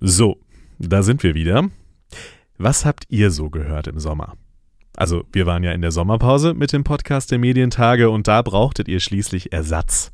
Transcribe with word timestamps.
So, 0.00 0.38
da 0.78 1.02
sind 1.02 1.24
wir 1.24 1.34
wieder. 1.34 1.68
Was 2.56 2.84
habt 2.84 3.06
ihr 3.08 3.32
so 3.32 3.50
gehört 3.50 3.88
im 3.88 3.98
Sommer? 3.98 4.34
Also, 4.96 5.24
wir 5.32 5.44
waren 5.44 5.64
ja 5.64 5.72
in 5.72 5.82
der 5.82 5.90
Sommerpause 5.90 6.54
mit 6.54 6.72
dem 6.72 6.84
Podcast 6.84 7.32
der 7.32 7.40
Medientage 7.40 8.08
und 8.08 8.28
da 8.28 8.42
brauchtet 8.42 8.86
ihr 8.86 9.00
schließlich 9.00 9.52
Ersatz. 9.52 10.12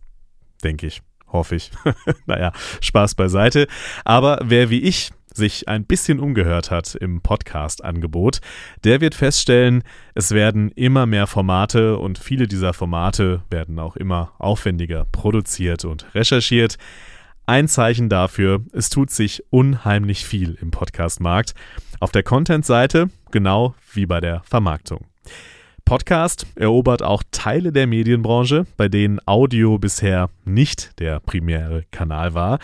Denke 0.63 0.87
ich, 0.87 1.03
hoffe 1.27 1.57
ich. 1.57 1.71
naja, 2.27 2.53
Spaß 2.81 3.15
beiseite. 3.15 3.67
Aber 4.07 4.41
wer 4.43 4.71
wie 4.71 4.81
ich 4.81 5.11
sich 5.35 5.69
ein 5.69 5.85
bisschen 5.85 6.19
umgehört 6.19 6.71
hat 6.71 6.95
im 6.95 7.21
Podcast-Angebot, 7.21 8.41
der 8.85 9.03
wird 9.03 9.15
feststellen, 9.15 9.83
es 10.15 10.31
werden 10.31 10.71
immer 10.71 11.05
mehr 11.05 11.27
Formate 11.27 11.99
und 11.99 12.19
viele 12.19 12.47
dieser 12.47 12.73
Formate 12.73 13.43
werden 13.51 13.79
auch 13.79 13.97
immer 13.97 14.33
aufwendiger 14.39 15.05
produziert 15.13 15.85
und 15.85 16.15
recherchiert. 16.15 16.79
Ein 17.47 17.69
Zeichen 17.69 18.09
dafür, 18.09 18.63
es 18.73 18.89
tut 18.89 19.11
sich 19.11 19.45
unheimlich 19.51 20.25
viel 20.25 20.57
im 20.63 20.71
Podcast-Markt. 20.71 21.55
Auf 22.01 22.11
der 22.11 22.23
Content-Seite 22.23 23.11
genau 23.33 23.75
wie 23.93 24.07
bei 24.07 24.21
der 24.21 24.43
Vermarktung. 24.45 25.05
Podcast 25.85 26.47
erobert 26.55 27.03
auch 27.03 27.23
Teile 27.33 27.71
der 27.71 27.87
Medienbranche, 27.87 28.65
bei 28.79 28.89
denen 28.89 29.21
Audio 29.27 29.79
bisher 29.79 30.31
nicht 30.47 30.99
der 31.01 31.21
primäre 31.21 31.85
Kanal 31.91 32.33
war. 32.33 32.61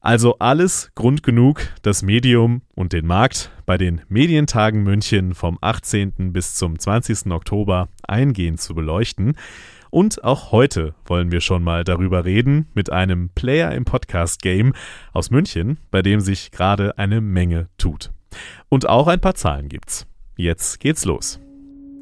Also 0.00 0.38
alles 0.38 0.90
Grund 0.94 1.22
genug, 1.22 1.68
das 1.82 2.02
Medium 2.02 2.62
und 2.74 2.94
den 2.94 3.06
Markt 3.06 3.50
bei 3.66 3.76
den 3.76 4.00
Medientagen 4.08 4.84
München 4.84 5.34
vom 5.34 5.58
18. 5.60 6.32
bis 6.32 6.54
zum 6.54 6.78
20. 6.78 7.30
Oktober 7.30 7.88
eingehend 8.06 8.58
zu 8.58 8.74
beleuchten. 8.74 9.36
Und 9.90 10.24
auch 10.24 10.52
heute 10.52 10.94
wollen 11.06 11.30
wir 11.30 11.40
schon 11.40 11.62
mal 11.62 11.84
darüber 11.84 12.24
reden 12.24 12.68
mit 12.74 12.92
einem 12.92 13.30
Player 13.30 13.72
im 13.72 13.84
Podcast-Game 13.84 14.74
aus 15.12 15.30
München, 15.30 15.78
bei 15.90 16.02
dem 16.02 16.20
sich 16.20 16.50
gerade 16.50 16.98
eine 16.98 17.20
Menge 17.20 17.68
tut. 17.78 18.10
Und 18.68 18.88
auch 18.88 19.08
ein 19.08 19.20
paar 19.20 19.34
Zahlen 19.34 19.68
gibt's. 19.68 20.06
Jetzt 20.36 20.80
geht's 20.80 21.04
los. 21.04 21.40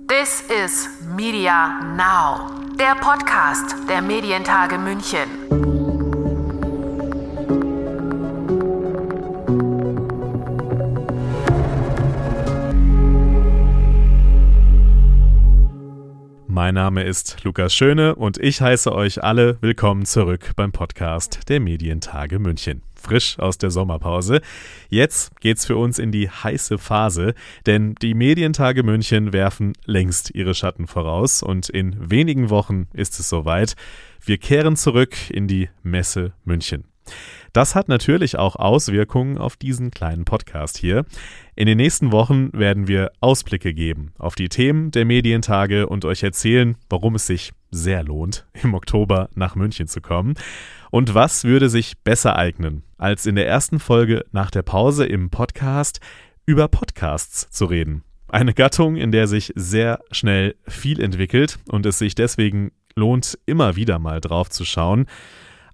This 0.09 0.45
is 0.65 0.89
Media 1.17 1.81
Now, 1.97 2.51
der 2.79 2.95
Podcast 3.01 3.75
der 3.89 4.03
Medientage 4.03 4.79
München. 4.79 5.76
Mein 16.67 16.75
Name 16.75 17.05
ist 17.05 17.45
Lukas 17.45 17.73
Schöne 17.73 18.17
und 18.17 18.39
ich 18.39 18.61
heiße 18.61 18.93
euch 18.93 19.23
alle 19.23 19.57
willkommen 19.61 20.05
zurück 20.05 20.51
beim 20.57 20.73
Podcast 20.73 21.49
der 21.49 21.61
Medientage 21.61 22.41
München. 22.41 22.83
Frisch 23.01 23.39
aus 23.39 23.57
der 23.57 23.71
Sommerpause. 23.71 24.41
Jetzt 24.89 25.41
geht's 25.41 25.65
für 25.65 25.77
uns 25.77 26.01
in 26.01 26.11
die 26.11 26.29
heiße 26.29 26.79
Phase, 26.79 27.35
denn 27.67 27.95
die 28.03 28.15
Medientage 28.15 28.83
München 28.83 29.33
werfen 29.33 29.75
längst 29.85 30.35
ihre 30.35 30.55
Schatten 30.55 30.89
voraus 30.89 31.41
und 31.41 31.69
in 31.69 32.11
wenigen 32.11 32.51
Wochen 32.51 32.89
ist 32.93 33.21
es 33.21 33.29
soweit. 33.29 33.77
Wir 34.25 34.39
kehren 34.39 34.75
zurück 34.75 35.15
in 35.31 35.47
die 35.47 35.69
Messe 35.85 36.33
München. 36.45 36.83
Das 37.57 37.75
hat 37.75 37.89
natürlich 37.89 38.39
auch 38.39 38.57
Auswirkungen 38.57 39.39
auf 39.39 39.57
diesen 39.57 39.91
kleinen 39.91 40.27
Podcast 40.27 40.77
hier. 40.77 41.07
In 41.55 41.67
den 41.67 41.79
nächsten 41.79 42.13
Wochen 42.13 42.51
werden 42.53 42.87
wir 42.87 43.13
Ausblicke 43.21 43.73
geben 43.73 44.13
auf 44.19 44.35
die 44.35 44.51
Themen 44.51 44.91
der 44.91 45.07
Medientage 45.07 45.87
und 45.87 46.05
euch 46.05 46.23
erzählen, 46.23 46.77
warum 46.91 47.15
es 47.15 47.27
sich 47.27 47.53
sehr 47.71 48.05
lohnt, 48.05 48.47
im 48.63 48.75
Oktober 48.75 49.31
nach 49.35 49.55
München 49.55 49.87
zu 49.87 50.03
kommen. 50.03 50.35
Und 50.91 51.15
was 51.15 51.45
würde 51.45 51.71
sich 51.71 51.97
besser 52.05 52.37
eignen, 52.37 52.83
als 52.99 53.25
in 53.25 53.37
der 53.37 53.49
ersten 53.49 53.79
Folge 53.79 54.27
nach 54.33 54.51
der 54.51 54.63
Pause 54.63 55.07
im 55.07 55.31
Podcast 55.31 56.01
über 56.45 56.69
Podcasts 56.69 57.49
zu 57.49 57.65
reden. 57.65 58.05
Eine 58.29 58.53
Gattung, 58.53 58.97
in 58.97 59.13
der 59.13 59.29
sich 59.29 59.55
sehr 59.57 60.01
schnell 60.11 60.57
viel 60.69 61.01
entwickelt 61.01 61.59
und 61.69 61.87
es 61.87 62.01
sich 62.01 62.15
deswegen 62.15 62.73
lohnt, 62.97 63.39
immer 63.47 63.77
wieder 63.77 63.99
mal 63.99 64.21
drauf 64.21 64.51
zu 64.51 64.67
schauen. 64.67 65.07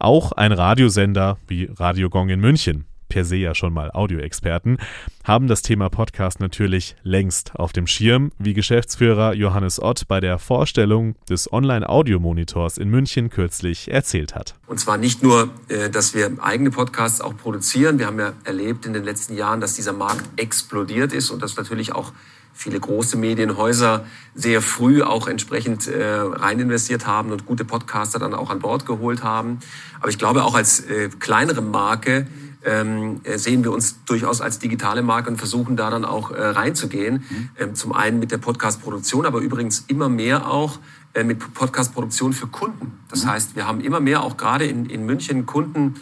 Auch 0.03 0.33
ein 0.33 0.51
Radiosender 0.51 1.39
wie 1.47 1.71
Radio 1.77 2.11
Gong 2.11 2.29
in 2.29 2.41
München, 2.41 2.87
per 3.09 3.25
se 3.25 3.37
ja 3.37 3.55
schon 3.55 3.73
mal 3.73 3.93
Audioexperten, 3.93 4.79
haben 5.23 5.47
das 5.47 5.63
Thema 5.63 5.91
Podcast 5.91 6.41
natürlich 6.41 6.97
längst 7.05 7.55
auf 7.55 7.73
dem 7.73 7.87
Schirm, 7.87 8.33
wie 8.37 8.53
Geschäftsführer 8.53 9.33
Johannes 9.35 9.81
Ott 9.81 10.09
bei 10.09 10.19
der 10.19 10.41
Vorstellung 10.41 11.15
des 11.31 11.53
Online-Audio-Monitors 11.53 12.79
in 12.79 12.91
München 12.91 13.31
kürzlich 13.31 13.93
erzählt 13.93 14.35
hat. 14.35 14.57
Und 14.67 14.81
zwar 14.81 14.99
nicht 14.99 15.23
nur, 15.23 15.51
äh, 15.69 15.89
dass 15.89 16.15
wir 16.15 16.33
eigene 16.41 16.73
Podcasts 16.73 17.21
auch 17.21 17.37
produzieren. 17.37 18.01
Wir 18.01 18.07
haben 18.07 18.19
ja 18.19 18.33
erlebt 18.43 18.87
in 18.87 18.95
den 18.95 19.05
letzten 19.05 19.37
Jahren, 19.37 19.61
dass 19.61 19.75
dieser 19.75 19.93
Markt 19.93 20.25
explodiert 20.35 21.13
ist 21.13 21.31
und 21.31 21.41
dass 21.45 21.57
natürlich 21.57 21.95
auch 21.95 22.13
viele 22.55 22.79
große 22.79 23.17
Medienhäuser 23.17 24.05
sehr 24.35 24.63
früh 24.63 25.03
auch 25.03 25.27
entsprechend 25.27 25.89
äh, 25.89 26.05
rein 26.05 26.59
investiert 26.61 27.07
haben 27.07 27.33
und 27.33 27.47
gute 27.47 27.65
Podcaster 27.65 28.19
dann 28.19 28.35
auch 28.35 28.51
an 28.51 28.61
Bord 28.61 28.87
geholt 28.87 29.23
haben. 29.23 29.59
Aber 30.01 30.09
ich 30.09 30.19
glaube 30.19 30.45
auch 30.45 30.55
als 30.55 30.81
äh, 30.81 31.11
kleinere 31.19 31.63
Marke 31.63 32.27
ähm, 32.65 33.21
äh, 33.25 33.39
sehen 33.39 33.65
wir 33.65 33.73
uns 33.73 34.05
durchaus 34.05 34.41
als 34.41 34.59
digitale 34.59 35.03
Marke 35.03 35.31
und 35.31 35.37
versuchen 35.37 35.77
da 35.77 35.91
dann 35.91 36.05
auch 36.05 36.31
äh, 36.31 36.41
reinzugehen. 36.41 37.25
Mhm. 37.29 37.49
Ähm, 37.59 37.75
zum 37.75 37.93
einen 37.93 38.19
mit 38.19 38.31
der 38.31 38.39
Podcast-Produktion, 38.39 39.27
aber 39.27 39.41
übrigens 39.41 39.85
immer 39.89 40.09
mehr 40.09 40.49
auch 40.49 40.79
äh, 41.15 41.25
mit 41.25 41.55
Podcast-Produktion 41.55 42.33
für 42.33 42.47
Kunden. 42.47 42.99
Das 43.09 43.25
mhm. 43.25 43.31
heißt, 43.31 43.57
wir 43.57 43.67
haben 43.67 43.81
immer 43.81 44.01
mehr 44.01 44.23
auch 44.23 44.37
gerade 44.37 44.65
in, 44.67 44.87
in 44.87 45.05
München 45.05 45.47
Kunden, 45.47 45.95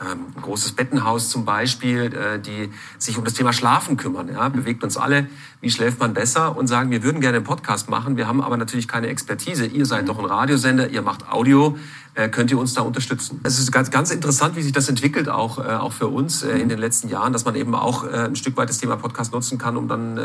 ähm, 0.00 0.26
großes 0.40 0.72
Bettenhaus 0.72 1.28
zum 1.28 1.44
Beispiel, 1.44 2.14
äh, 2.14 2.38
die 2.38 2.70
sich 2.98 3.18
um 3.18 3.24
das 3.24 3.34
Thema 3.34 3.52
Schlafen 3.52 3.96
kümmern. 3.96 4.28
Ja, 4.32 4.48
bewegt 4.48 4.84
uns 4.84 4.96
alle, 4.96 5.26
wie 5.60 5.70
schläft 5.70 5.98
man 5.98 6.14
besser 6.14 6.56
und 6.56 6.68
sagen, 6.68 6.90
wir 6.90 7.02
würden 7.02 7.20
gerne 7.20 7.38
einen 7.38 7.44
Podcast 7.44 7.90
machen, 7.90 8.16
wir 8.16 8.28
haben 8.28 8.40
aber 8.40 8.56
natürlich 8.56 8.86
keine 8.86 9.08
Expertise. 9.08 9.66
Ihr 9.66 9.86
seid 9.86 10.08
doch 10.08 10.18
ein 10.18 10.24
Radiosender, 10.24 10.88
ihr 10.88 11.02
macht 11.02 11.28
Audio, 11.28 11.76
äh, 12.14 12.28
könnt 12.28 12.50
ihr 12.50 12.58
uns 12.58 12.74
da 12.74 12.82
unterstützen? 12.82 13.40
Es 13.42 13.58
ist 13.58 13.72
ganz, 13.72 13.90
ganz 13.90 14.10
interessant, 14.10 14.54
wie 14.56 14.62
sich 14.62 14.72
das 14.72 14.88
entwickelt, 14.88 15.28
auch, 15.28 15.58
äh, 15.58 15.62
auch 15.62 15.92
für 15.92 16.06
uns 16.06 16.42
in 16.42 16.68
den 16.68 16.78
letzten 16.78 17.08
Jahren, 17.08 17.32
dass 17.32 17.44
man 17.44 17.56
eben 17.56 17.74
auch 17.74 18.04
ein 18.04 18.36
Stück 18.36 18.56
weit 18.56 18.68
das 18.68 18.78
Thema 18.78 18.96
Podcast 18.96 19.32
nutzen 19.32 19.58
kann, 19.58 19.76
um 19.76 19.88
dann 19.88 20.16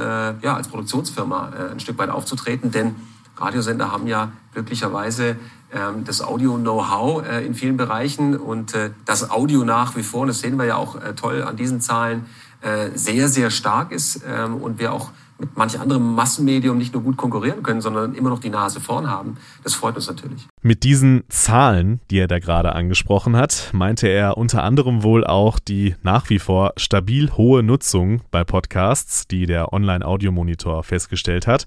ja, 0.42 0.56
als 0.56 0.68
Produktionsfirma 0.68 1.72
ein 1.72 1.80
Stück 1.80 1.98
weit 1.98 2.10
aufzutreten. 2.10 2.72
Denn 2.72 2.96
Radiosender 3.38 3.92
haben 3.92 4.08
ja 4.08 4.32
glücklicherweise 4.54 5.38
ähm, 5.74 6.04
das 6.06 6.22
Audio-Know-how 6.22 7.26
äh, 7.28 7.46
in 7.46 7.56
vielen 7.56 7.78
Bereichen 7.78 8.38
und 8.38 8.76
äh, 8.76 8.92
das 9.06 9.32
Audio 9.32 9.64
nach 9.64 9.96
wie 9.96 10.04
vor, 10.04 10.28
das 10.28 10.40
sehen 10.40 10.58
wir 10.58 10.66
ja 10.66 10.76
auch 10.76 10.96
äh, 10.96 11.14
toll 11.16 11.44
an 11.44 11.56
diesen 11.56 11.82
Zahlen, 11.82 12.26
äh, 12.62 12.90
sehr, 12.96 13.28
sehr 13.28 13.50
stark 13.50 13.92
ist 13.92 14.22
ähm, 14.28 14.58
und 14.58 14.80
wir 14.80 14.94
auch 14.94 15.12
mit 15.40 15.58
manch 15.58 15.80
anderem 15.80 16.14
Massenmedium 16.16 16.78
nicht 16.78 16.94
nur 16.94 17.04
gut 17.04 17.18
konkurrieren 17.18 17.64
können, 17.64 17.82
sondern 17.82 18.14
immer 18.14 18.30
noch 18.30 18.40
die 18.40 18.50
Nase 18.50 18.80
vorn 18.80 19.10
haben. 19.10 19.38
Das 19.64 19.74
freut 19.74 19.96
uns 19.96 20.08
natürlich. 20.08 20.48
Mit 20.62 20.84
diesen 20.84 21.24
Zahlen, 21.30 22.00
die 22.10 22.20
er 22.20 22.28
da 22.28 22.40
gerade 22.40 22.74
angesprochen 22.74 23.36
hat, 23.36 23.72
meinte 23.74 24.08
er 24.08 24.38
unter 24.38 24.64
anderem 24.64 25.04
wohl 25.04 25.26
auch 25.26 25.60
die 25.60 25.96
nach 26.04 26.30
wie 26.30 26.40
vor 26.40 26.74
stabil 26.78 27.32
hohe 27.32 27.64
Nutzung 27.64 28.22
bei 28.32 28.44
Podcasts, 28.44 29.28
die 29.28 29.46
der 29.46 29.74
Online-Audio-Monitor 29.74 30.84
festgestellt 30.84 31.48
hat. 31.48 31.66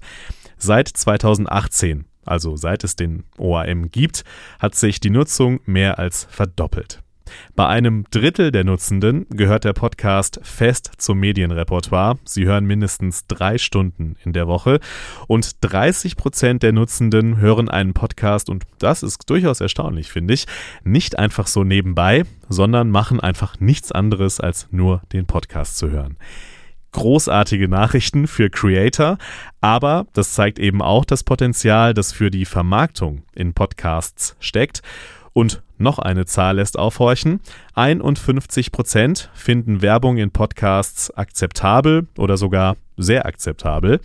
Seit 0.57 0.87
2018, 0.87 2.05
also 2.25 2.55
seit 2.57 2.83
es 2.83 2.95
den 2.95 3.23
OAM 3.37 3.91
gibt, 3.91 4.23
hat 4.59 4.75
sich 4.75 4.99
die 4.99 5.11
Nutzung 5.11 5.59
mehr 5.65 5.99
als 5.99 6.27
verdoppelt. 6.29 7.01
Bei 7.55 7.67
einem 7.67 8.05
Drittel 8.09 8.51
der 8.51 8.63
Nutzenden 8.63 9.27
gehört 9.29 9.65
der 9.65 9.73
Podcast 9.73 10.39
fest 10.43 10.91
zum 10.97 11.19
Medienrepertoire. 11.19 12.17
Sie 12.25 12.45
hören 12.45 12.65
mindestens 12.65 13.27
drei 13.27 13.57
Stunden 13.57 14.15
in 14.23 14.33
der 14.33 14.47
Woche. 14.47 14.79
Und 15.27 15.57
30 15.61 16.15
Prozent 16.15 16.63
der 16.63 16.71
Nutzenden 16.71 17.37
hören 17.37 17.69
einen 17.69 17.93
Podcast, 17.93 18.49
und 18.49 18.63
das 18.79 19.03
ist 19.03 19.29
durchaus 19.29 19.61
erstaunlich, 19.61 20.11
finde 20.11 20.33
ich, 20.33 20.45
nicht 20.83 21.19
einfach 21.19 21.47
so 21.47 21.63
nebenbei, 21.63 22.23
sondern 22.49 22.89
machen 22.89 23.19
einfach 23.19 23.59
nichts 23.59 23.91
anderes, 23.91 24.39
als 24.39 24.67
nur 24.71 25.01
den 25.11 25.25
Podcast 25.25 25.77
zu 25.77 25.89
hören 25.89 26.17
großartige 26.91 27.67
Nachrichten 27.67 28.27
für 28.27 28.49
Creator, 28.49 29.17
aber 29.61 30.07
das 30.13 30.33
zeigt 30.33 30.59
eben 30.59 30.81
auch 30.81 31.05
das 31.05 31.23
Potenzial, 31.23 31.93
das 31.93 32.11
für 32.11 32.31
die 32.31 32.45
Vermarktung 32.45 33.23
in 33.35 33.53
Podcasts 33.53 34.35
steckt. 34.39 34.81
Und 35.33 35.61
noch 35.77 35.99
eine 35.99 36.25
Zahl 36.25 36.55
lässt 36.55 36.79
aufhorchen. 36.79 37.39
51 37.75 38.71
Prozent 38.71 39.29
finden 39.35 39.83
Werbung 39.83 40.17
in 40.17 40.31
Podcasts 40.31 41.11
akzeptabel 41.11 42.07
oder 42.17 42.37
sogar 42.37 42.75
sehr 42.97 43.27
akzeptabel. 43.27 43.99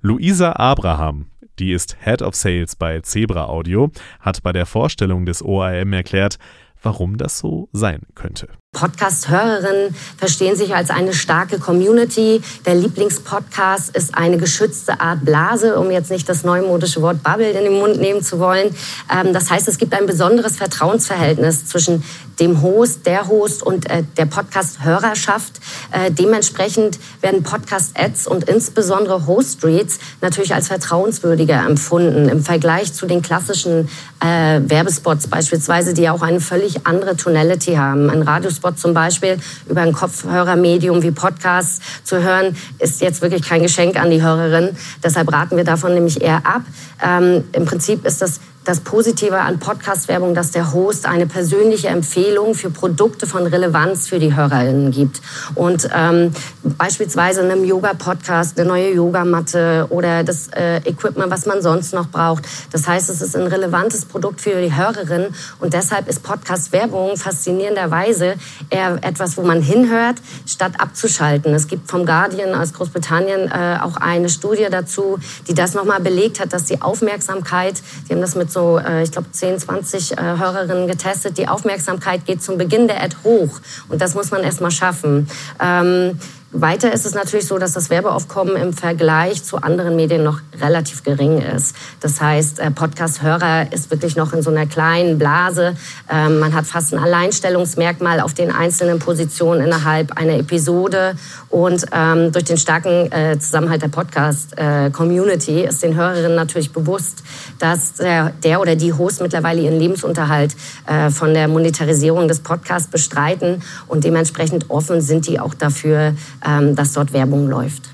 Luisa 0.00 0.52
Abraham, 0.52 1.26
die 1.58 1.72
ist 1.72 1.98
Head 2.02 2.22
of 2.22 2.34
Sales 2.34 2.76
bei 2.76 3.00
Zebra 3.00 3.44
Audio, 3.46 3.90
hat 4.20 4.42
bei 4.42 4.52
der 4.52 4.64
Vorstellung 4.64 5.26
des 5.26 5.42
ORM 5.42 5.92
erklärt, 5.92 6.38
warum 6.82 7.18
das 7.18 7.38
so 7.38 7.68
sein 7.72 8.00
könnte. 8.14 8.48
Podcast-Hörerinnen 8.72 9.94
verstehen 10.16 10.56
sich 10.56 10.74
als 10.74 10.90
eine 10.90 11.12
starke 11.12 11.58
Community. 11.58 12.40
Der 12.64 12.74
Lieblingspodcast 12.74 13.94
ist 13.94 14.14
eine 14.16 14.38
geschützte 14.38 14.98
Art 15.00 15.24
Blase, 15.24 15.78
um 15.78 15.90
jetzt 15.90 16.10
nicht 16.10 16.28
das 16.28 16.42
neumodische 16.42 17.02
Wort 17.02 17.22
Bubble 17.22 17.50
in 17.50 17.64
den 17.64 17.74
Mund 17.74 18.00
nehmen 18.00 18.22
zu 18.22 18.40
wollen. 18.40 18.74
Ähm, 19.08 19.34
das 19.34 19.50
heißt, 19.50 19.68
es 19.68 19.78
gibt 19.78 19.94
ein 19.94 20.06
besonderes 20.06 20.56
Vertrauensverhältnis 20.56 21.66
zwischen 21.66 22.02
dem 22.40 22.62
Host, 22.62 23.06
der 23.06 23.28
Host 23.28 23.62
und 23.62 23.88
äh, 23.90 24.02
der 24.16 24.26
Podcast-Hörerschaft. 24.26 25.60
Äh, 25.92 26.10
dementsprechend 26.10 26.98
werden 27.20 27.42
Podcast-Ads 27.42 28.26
und 28.26 28.44
insbesondere 28.44 29.26
Host-Reads 29.26 29.98
natürlich 30.22 30.54
als 30.54 30.68
vertrauenswürdiger 30.68 31.64
empfunden 31.64 32.28
im 32.28 32.42
Vergleich 32.42 32.92
zu 32.94 33.06
den 33.06 33.22
klassischen 33.22 33.88
äh, 34.20 34.60
Werbespots 34.64 35.26
beispielsweise, 35.26 35.94
die 35.94 36.08
auch 36.08 36.22
eine 36.22 36.40
völlig 36.40 36.86
andere 36.86 37.16
Tonality 37.16 37.74
haben. 37.74 38.10
Ein 38.10 38.22
Radiospot 38.62 38.78
zum 38.78 38.94
Beispiel 38.94 39.38
über 39.68 39.82
ein 39.82 39.92
Kopfhörermedium 39.92 41.02
wie 41.02 41.10
Podcasts 41.10 41.80
zu 42.04 42.22
hören, 42.22 42.56
ist 42.78 43.00
jetzt 43.00 43.22
wirklich 43.22 43.42
kein 43.42 43.62
Geschenk 43.62 43.96
an 44.00 44.10
die 44.10 44.22
Hörerin. 44.22 44.76
Deshalb 45.02 45.32
raten 45.32 45.56
wir 45.56 45.64
davon 45.64 45.94
nämlich 45.94 46.22
eher 46.22 46.46
ab. 46.46 46.62
Ähm, 47.02 47.44
Im 47.52 47.64
Prinzip 47.64 48.06
ist 48.06 48.22
das 48.22 48.40
das 48.64 48.80
Positive 48.80 49.38
an 49.38 49.58
Podcast-Werbung, 49.58 50.34
dass 50.34 50.52
der 50.52 50.72
Host 50.72 51.06
eine 51.06 51.26
persönliche 51.26 51.88
Empfehlung 51.88 52.54
für 52.54 52.70
Produkte 52.70 53.26
von 53.26 53.46
Relevanz 53.46 54.08
für 54.08 54.18
die 54.18 54.34
HörerInnen 54.34 54.92
gibt. 54.92 55.20
Und 55.54 55.88
ähm, 55.94 56.32
beispielsweise 56.62 57.40
in 57.40 57.50
einem 57.50 57.64
Yoga-Podcast 57.64 58.58
eine 58.58 58.68
neue 58.68 58.94
Yogamatte 58.94 59.86
oder 59.90 60.22
das 60.22 60.48
äh, 60.48 60.76
Equipment, 60.78 61.30
was 61.30 61.46
man 61.46 61.60
sonst 61.60 61.92
noch 61.92 62.08
braucht. 62.08 62.44
Das 62.70 62.86
heißt, 62.86 63.10
es 63.10 63.20
ist 63.20 63.34
ein 63.36 63.46
relevantes 63.46 64.04
Produkt 64.04 64.40
für 64.40 64.60
die 64.60 64.74
Hörerin 64.74 65.26
und 65.58 65.72
deshalb 65.72 66.08
ist 66.08 66.22
Podcast-Werbung 66.22 67.16
faszinierenderweise 67.16 68.34
eher 68.70 68.98
etwas, 69.02 69.36
wo 69.36 69.42
man 69.42 69.60
hinhört, 69.60 70.16
statt 70.46 70.74
abzuschalten. 70.78 71.52
Es 71.54 71.66
gibt 71.66 71.90
vom 71.90 72.06
Guardian 72.06 72.54
aus 72.54 72.72
Großbritannien 72.72 73.50
äh, 73.50 73.78
auch 73.82 73.96
eine 73.96 74.28
Studie 74.28 74.66
dazu, 74.70 75.18
die 75.48 75.54
das 75.54 75.74
nochmal 75.74 76.00
belegt 76.00 76.38
hat, 76.38 76.52
dass 76.52 76.64
die 76.64 76.80
Aufmerksamkeit, 76.80 77.82
die 78.08 78.14
haben 78.14 78.20
das 78.20 78.36
mit 78.36 78.51
so, 78.52 78.78
äh, 78.78 79.02
ich 79.02 79.12
glaube, 79.12 79.30
10, 79.30 79.58
20 79.58 80.12
äh, 80.12 80.16
Hörerinnen 80.20 80.86
getestet. 80.86 81.38
Die 81.38 81.48
Aufmerksamkeit 81.48 82.24
geht 82.26 82.42
zum 82.42 82.58
Beginn 82.58 82.86
der 82.88 83.02
Ad 83.02 83.16
hoch. 83.24 83.60
Und 83.88 84.00
das 84.00 84.14
muss 84.14 84.30
man 84.30 84.42
erst 84.42 84.60
mal 84.60 84.70
schaffen. 84.70 85.28
Ähm, 85.60 86.18
weiter 86.54 86.92
ist 86.92 87.06
es 87.06 87.14
natürlich 87.14 87.46
so, 87.46 87.56
dass 87.56 87.72
das 87.72 87.88
Werbeaufkommen 87.88 88.56
im 88.56 88.74
Vergleich 88.74 89.42
zu 89.42 89.56
anderen 89.56 89.96
Medien 89.96 90.22
noch 90.22 90.40
relativ 90.60 91.02
gering 91.02 91.40
ist. 91.40 91.74
Das 92.00 92.20
heißt, 92.20 92.58
äh, 92.58 92.70
Podcast-Hörer 92.70 93.72
ist 93.72 93.90
wirklich 93.90 94.16
noch 94.16 94.34
in 94.34 94.42
so 94.42 94.50
einer 94.50 94.66
kleinen 94.66 95.18
Blase. 95.18 95.74
Ähm, 96.10 96.40
man 96.40 96.52
hat 96.52 96.66
fast 96.66 96.92
ein 96.92 96.98
Alleinstellungsmerkmal 96.98 98.20
auf 98.20 98.34
den 98.34 98.52
einzelnen 98.52 98.98
Positionen 98.98 99.62
innerhalb 99.62 100.18
einer 100.18 100.34
Episode. 100.34 101.16
Und 101.52 101.84
ähm, 101.92 102.32
durch 102.32 102.44
den 102.44 102.56
starken 102.56 103.12
äh, 103.12 103.38
Zusammenhalt 103.38 103.82
der 103.82 103.88
Podcast-Community 103.88 105.60
ist 105.60 105.82
den 105.82 105.94
Hörerinnen 105.94 106.34
natürlich 106.34 106.72
bewusst, 106.72 107.22
dass 107.58 107.92
der 107.96 108.58
oder 108.58 108.74
die 108.74 108.94
Host 108.94 109.20
mittlerweile 109.20 109.60
ihren 109.60 109.78
Lebensunterhalt 109.78 110.56
äh, 110.86 111.10
von 111.10 111.34
der 111.34 111.48
Monetarisierung 111.48 112.26
des 112.26 112.40
Podcasts 112.40 112.90
bestreiten. 112.90 113.62
Und 113.86 114.04
dementsprechend 114.04 114.70
offen 114.70 115.02
sind 115.02 115.28
die 115.28 115.38
auch 115.38 115.52
dafür, 115.52 116.14
ähm, 116.42 116.74
dass 116.74 116.94
dort 116.94 117.12
Werbung 117.12 117.46
läuft. 117.46 117.90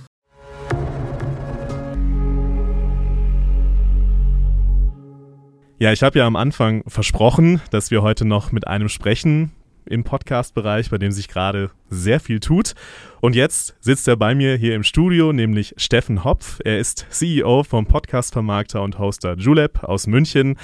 Ja, 5.80 5.92
ich 5.92 6.04
habe 6.04 6.20
ja 6.20 6.28
am 6.28 6.36
Anfang 6.36 6.84
versprochen, 6.86 7.60
dass 7.72 7.90
wir 7.90 8.02
heute 8.02 8.24
noch 8.24 8.52
mit 8.52 8.68
einem 8.68 8.88
sprechen 8.88 9.50
im 9.88 10.04
Podcast-Bereich, 10.04 10.90
bei 10.90 10.98
dem 10.98 11.12
sich 11.12 11.28
gerade 11.28 11.70
sehr 11.88 12.20
viel 12.20 12.40
tut. 12.40 12.74
Und 13.20 13.34
jetzt 13.34 13.74
sitzt 13.80 14.06
er 14.06 14.16
bei 14.16 14.34
mir 14.34 14.56
hier 14.56 14.74
im 14.74 14.84
Studio, 14.84 15.32
nämlich 15.32 15.74
Steffen 15.76 16.24
Hopf. 16.24 16.60
Er 16.64 16.78
ist 16.78 17.06
CEO 17.10 17.64
vom 17.64 17.86
Podcast-Vermarkter 17.86 18.82
und 18.82 18.98
Hoster 18.98 19.34
Julep 19.36 19.82
aus 19.82 20.06
München. 20.06 20.56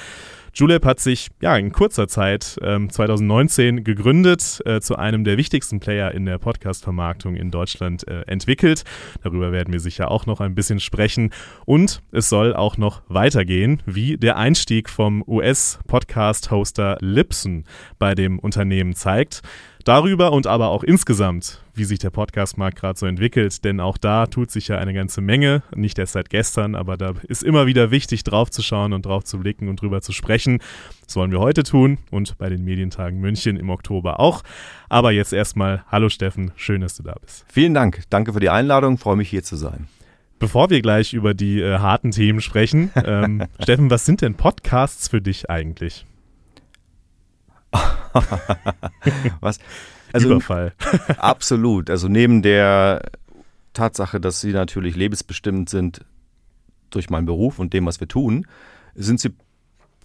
Julep 0.56 0.84
hat 0.84 1.00
sich 1.00 1.30
ja 1.42 1.56
in 1.56 1.72
kurzer 1.72 2.06
Zeit, 2.06 2.58
ähm, 2.62 2.88
2019, 2.88 3.82
gegründet, 3.82 4.60
äh, 4.64 4.80
zu 4.80 4.94
einem 4.94 5.24
der 5.24 5.36
wichtigsten 5.36 5.80
Player 5.80 6.12
in 6.12 6.26
der 6.26 6.38
Podcast-Vermarktung 6.38 7.34
in 7.34 7.50
Deutschland 7.50 8.06
äh, 8.06 8.20
entwickelt. 8.28 8.84
Darüber 9.24 9.50
werden 9.50 9.72
wir 9.72 9.80
sicher 9.80 10.12
auch 10.12 10.26
noch 10.26 10.38
ein 10.38 10.54
bisschen 10.54 10.78
sprechen. 10.78 11.30
Und 11.66 12.02
es 12.12 12.28
soll 12.28 12.54
auch 12.54 12.76
noch 12.76 13.02
weitergehen, 13.08 13.82
wie 13.84 14.16
der 14.16 14.36
Einstieg 14.36 14.88
vom 14.88 15.24
US-Podcast-Hoster 15.26 16.98
Lipson 17.00 17.64
bei 17.98 18.14
dem 18.14 18.38
Unternehmen 18.38 18.94
zeigt. 18.94 19.42
Darüber 19.84 20.32
und 20.32 20.46
aber 20.46 20.68
auch 20.68 20.82
insgesamt, 20.82 21.60
wie 21.74 21.84
sich 21.84 21.98
der 21.98 22.08
Podcast-Markt 22.08 22.78
gerade 22.78 22.98
so 22.98 23.04
entwickelt, 23.04 23.62
denn 23.66 23.80
auch 23.80 23.98
da 23.98 24.26
tut 24.26 24.50
sich 24.50 24.68
ja 24.68 24.78
eine 24.78 24.94
ganze 24.94 25.20
Menge, 25.20 25.62
nicht 25.76 25.98
erst 25.98 26.14
seit 26.14 26.30
gestern, 26.30 26.74
aber 26.74 26.96
da 26.96 27.12
ist 27.28 27.42
immer 27.42 27.66
wieder 27.66 27.90
wichtig, 27.90 28.24
drauf 28.24 28.50
zu 28.50 28.62
schauen 28.62 28.94
und 28.94 29.04
drauf 29.04 29.24
zu 29.24 29.40
blicken 29.40 29.68
und 29.68 29.82
drüber 29.82 30.00
zu 30.00 30.12
sprechen. 30.12 30.60
Das 31.04 31.16
wollen 31.16 31.30
wir 31.30 31.40
heute 31.40 31.64
tun 31.64 31.98
und 32.10 32.38
bei 32.38 32.48
den 32.48 32.64
Medientagen 32.64 33.20
München 33.20 33.58
im 33.58 33.68
Oktober 33.68 34.20
auch. 34.20 34.42
Aber 34.88 35.12
jetzt 35.12 35.34
erstmal, 35.34 35.84
hallo 35.88 36.08
Steffen, 36.08 36.52
schön, 36.56 36.80
dass 36.80 36.96
du 36.96 37.02
da 37.02 37.16
bist. 37.20 37.44
Vielen 37.52 37.74
Dank, 37.74 38.04
danke 38.08 38.32
für 38.32 38.40
die 38.40 38.48
Einladung, 38.48 38.96
freue 38.96 39.16
mich 39.16 39.28
hier 39.28 39.42
zu 39.42 39.56
sein. 39.56 39.88
Bevor 40.38 40.70
wir 40.70 40.80
gleich 40.80 41.12
über 41.12 41.34
die 41.34 41.60
äh, 41.60 41.78
harten 41.78 42.10
Themen 42.10 42.40
sprechen, 42.40 42.90
ähm, 43.04 43.44
Steffen, 43.62 43.90
was 43.90 44.06
sind 44.06 44.22
denn 44.22 44.34
Podcasts 44.34 45.08
für 45.08 45.20
dich 45.20 45.50
eigentlich? 45.50 46.06
Was? 49.40 49.58
Also, 50.12 50.30
Überfall. 50.30 50.72
absolut. 51.18 51.90
Also 51.90 52.08
neben 52.08 52.42
der 52.42 53.02
Tatsache, 53.72 54.20
dass 54.20 54.40
sie 54.40 54.52
natürlich 54.52 54.96
lebensbestimmt 54.96 55.68
sind 55.68 56.04
durch 56.90 57.10
meinen 57.10 57.26
Beruf 57.26 57.58
und 57.58 57.72
dem, 57.72 57.86
was 57.86 58.00
wir 58.00 58.08
tun, 58.08 58.46
sind 58.94 59.18
sie 59.18 59.34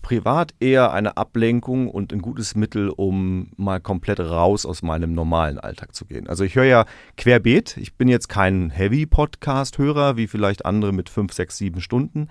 privat 0.02 0.56
eher 0.60 0.92
eine 0.92 1.18
Ablenkung 1.18 1.88
und 1.90 2.14
ein 2.14 2.22
gutes 2.22 2.56
Mittel, 2.56 2.90
um 2.90 3.52
mal 3.58 3.80
komplett 3.80 4.20
raus 4.20 4.66
aus 4.66 4.82
meinem 4.82 5.14
normalen 5.14 5.60
Alltag 5.60 5.94
zu 5.94 6.06
gehen. 6.06 6.28
Also 6.28 6.44
ich 6.44 6.56
höre 6.56 6.64
ja 6.64 6.86
querbeet. 7.18 7.78
Ich 7.78 7.96
bin 7.96 8.08
jetzt 8.08 8.30
kein 8.30 8.70
Heavy-Podcast-Hörer, 8.72 10.18
wie 10.18 10.28
vielleicht 10.28 10.66
andere 10.66 10.94
mit 10.94 11.10
fünf, 11.10 11.34
sechs, 11.34 11.58
sieben 11.58 11.82
Stunden. 11.82 12.30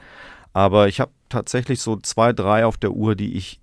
Aber 0.53 0.89
ich 0.89 0.99
habe 0.99 1.13
tatsächlich 1.29 1.81
so 1.81 1.97
zwei, 1.97 2.33
drei 2.33 2.65
auf 2.65 2.79
der 2.79 2.93
Uhr, 2.93 3.15
die 3.15 3.35
ich 3.35 3.61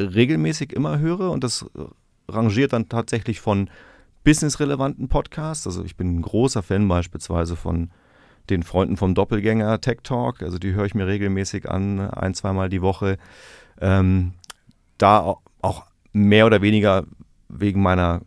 regelmäßig 0.00 0.72
immer 0.72 0.98
höre 0.98 1.30
und 1.30 1.44
das 1.44 1.66
rangiert 2.28 2.72
dann 2.72 2.88
tatsächlich 2.88 3.40
von 3.40 3.70
businessrelevanten 4.24 5.08
Podcasts. 5.08 5.66
Also 5.66 5.84
ich 5.84 5.96
bin 5.96 6.18
ein 6.18 6.22
großer 6.22 6.62
Fan 6.62 6.86
beispielsweise 6.88 7.56
von 7.56 7.90
den 8.50 8.62
Freunden 8.62 8.96
vom 8.96 9.14
Doppelgänger 9.14 9.80
Tech 9.80 9.98
Talk. 10.02 10.42
Also 10.42 10.58
die 10.58 10.72
höre 10.72 10.86
ich 10.86 10.94
mir 10.94 11.06
regelmäßig 11.06 11.68
an, 11.68 12.00
ein, 12.00 12.34
zweimal 12.34 12.68
die 12.68 12.82
Woche. 12.82 13.18
Ähm, 13.80 14.32
da 14.96 15.36
auch 15.60 15.86
mehr 16.12 16.46
oder 16.46 16.62
weniger 16.62 17.04
wegen 17.48 17.82
meiner 17.82 18.22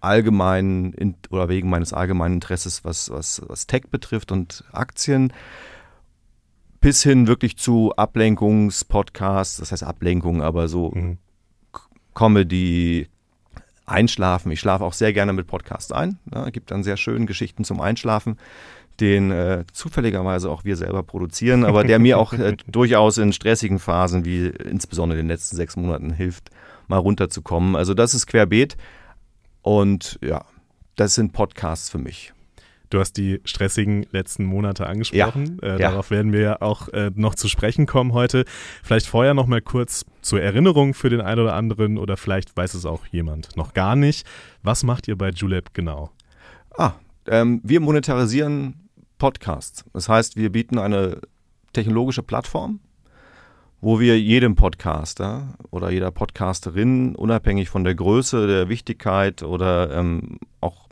allgemeinen 0.00 1.16
oder 1.30 1.48
wegen 1.48 1.70
meines 1.70 1.92
allgemeinen 1.92 2.34
Interesses, 2.34 2.84
was, 2.84 3.10
was, 3.10 3.42
was 3.46 3.66
Tech 3.66 3.84
betrifft 3.90 4.32
und 4.32 4.64
Aktien 4.72 5.32
bis 6.84 7.02
hin 7.02 7.26
wirklich 7.26 7.56
zu 7.56 7.94
Ablenkungspodcasts, 7.96 9.56
das 9.56 9.72
heißt 9.72 9.84
Ablenkung, 9.84 10.42
aber 10.42 10.68
so 10.68 10.90
mhm. 10.90 11.16
Comedy, 12.12 13.08
Einschlafen. 13.86 14.52
Ich 14.52 14.60
schlafe 14.60 14.84
auch 14.84 14.92
sehr 14.92 15.14
gerne 15.14 15.32
mit 15.32 15.46
Podcasts 15.46 15.92
ein. 15.92 16.18
Ja, 16.34 16.50
gibt 16.50 16.70
dann 16.70 16.82
sehr 16.82 16.98
schöne 16.98 17.24
Geschichten 17.24 17.64
zum 17.64 17.80
Einschlafen, 17.80 18.36
den 19.00 19.30
äh, 19.30 19.64
zufälligerweise 19.72 20.50
auch 20.50 20.64
wir 20.64 20.76
selber 20.76 21.02
produzieren, 21.02 21.64
aber 21.64 21.84
der 21.84 21.98
mir 21.98 22.18
auch 22.18 22.34
äh, 22.34 22.54
durchaus 22.66 23.16
in 23.16 23.32
stressigen 23.32 23.78
Phasen, 23.78 24.26
wie 24.26 24.48
insbesondere 24.48 25.18
in 25.18 25.24
den 25.24 25.32
letzten 25.32 25.56
sechs 25.56 25.76
Monaten, 25.76 26.12
hilft, 26.12 26.50
mal 26.86 26.98
runterzukommen. 26.98 27.76
Also 27.76 27.94
das 27.94 28.12
ist 28.12 28.26
querbeet 28.26 28.76
und 29.62 30.18
ja, 30.22 30.44
das 30.96 31.14
sind 31.14 31.32
Podcasts 31.32 31.88
für 31.88 31.98
mich. 31.98 32.34
Du 32.94 33.00
hast 33.00 33.16
die 33.16 33.40
stressigen 33.44 34.06
letzten 34.12 34.44
Monate 34.44 34.86
angesprochen. 34.86 35.58
Ja, 35.60 35.68
äh, 35.68 35.72
ja. 35.72 35.90
Darauf 35.90 36.12
werden 36.12 36.32
wir 36.32 36.40
ja 36.40 36.62
auch 36.62 36.86
äh, 36.90 37.10
noch 37.16 37.34
zu 37.34 37.48
sprechen 37.48 37.86
kommen 37.86 38.12
heute. 38.12 38.44
Vielleicht 38.84 39.08
vorher 39.08 39.34
noch 39.34 39.48
mal 39.48 39.60
kurz 39.60 40.06
zur 40.22 40.40
Erinnerung 40.40 40.94
für 40.94 41.10
den 41.10 41.20
einen 41.20 41.40
oder 41.40 41.54
anderen 41.54 41.98
oder 41.98 42.16
vielleicht 42.16 42.56
weiß 42.56 42.74
es 42.74 42.86
auch 42.86 43.04
jemand 43.06 43.56
noch 43.56 43.74
gar 43.74 43.96
nicht. 43.96 44.24
Was 44.62 44.84
macht 44.84 45.08
ihr 45.08 45.18
bei 45.18 45.30
Julep 45.30 45.74
genau? 45.74 46.12
Ah, 46.78 46.92
ähm, 47.26 47.60
wir 47.64 47.80
monetarisieren 47.80 48.88
Podcasts. 49.18 49.84
Das 49.92 50.08
heißt, 50.08 50.36
wir 50.36 50.52
bieten 50.52 50.78
eine 50.78 51.20
technologische 51.72 52.22
Plattform, 52.22 52.78
wo 53.80 53.98
wir 53.98 54.20
jedem 54.20 54.54
Podcaster 54.54 55.58
oder 55.72 55.90
jeder 55.90 56.12
Podcasterin, 56.12 57.16
unabhängig 57.16 57.70
von 57.70 57.82
der 57.82 57.96
Größe, 57.96 58.46
der 58.46 58.68
Wichtigkeit 58.68 59.42
oder 59.42 59.90
ähm, 59.96 60.38
auch 60.60 60.83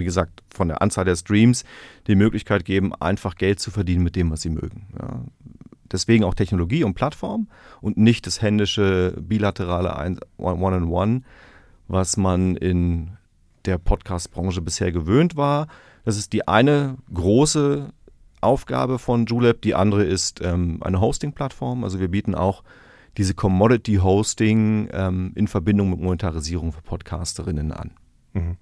wie 0.00 0.04
gesagt, 0.04 0.42
von 0.52 0.68
der 0.68 0.82
Anzahl 0.82 1.04
der 1.04 1.16
Streams 1.16 1.64
die 2.06 2.16
Möglichkeit 2.16 2.64
geben, 2.64 2.94
einfach 2.94 3.36
Geld 3.36 3.60
zu 3.60 3.70
verdienen 3.70 4.02
mit 4.02 4.16
dem, 4.16 4.30
was 4.30 4.42
sie 4.42 4.50
mögen. 4.50 4.88
Ja. 4.98 5.20
Deswegen 5.92 6.24
auch 6.24 6.34
Technologie 6.34 6.84
und 6.84 6.94
Plattform 6.94 7.48
und 7.80 7.96
nicht 7.96 8.26
das 8.26 8.42
händische 8.42 9.16
bilaterale 9.20 10.18
One-on-One, 10.36 11.22
was 11.88 12.16
man 12.16 12.56
in 12.56 13.16
der 13.64 13.78
Podcast-Branche 13.78 14.62
bisher 14.62 14.92
gewöhnt 14.92 15.36
war. 15.36 15.66
Das 16.04 16.16
ist 16.16 16.32
die 16.32 16.46
eine 16.46 16.96
große 17.12 17.92
Aufgabe 18.40 18.98
von 18.98 19.26
Julep. 19.26 19.62
Die 19.62 19.74
andere 19.74 20.04
ist 20.04 20.40
ähm, 20.42 20.78
eine 20.82 21.00
Hosting-Plattform. 21.00 21.84
Also 21.84 22.00
wir 22.00 22.08
bieten 22.08 22.34
auch 22.34 22.62
diese 23.16 23.34
Commodity-Hosting 23.34 24.88
ähm, 24.92 25.32
in 25.34 25.48
Verbindung 25.48 25.90
mit 25.90 26.00
Monetarisierung 26.00 26.72
für 26.72 26.82
Podcasterinnen 26.82 27.72
an. 27.72 27.90
Mhm. 28.32 28.56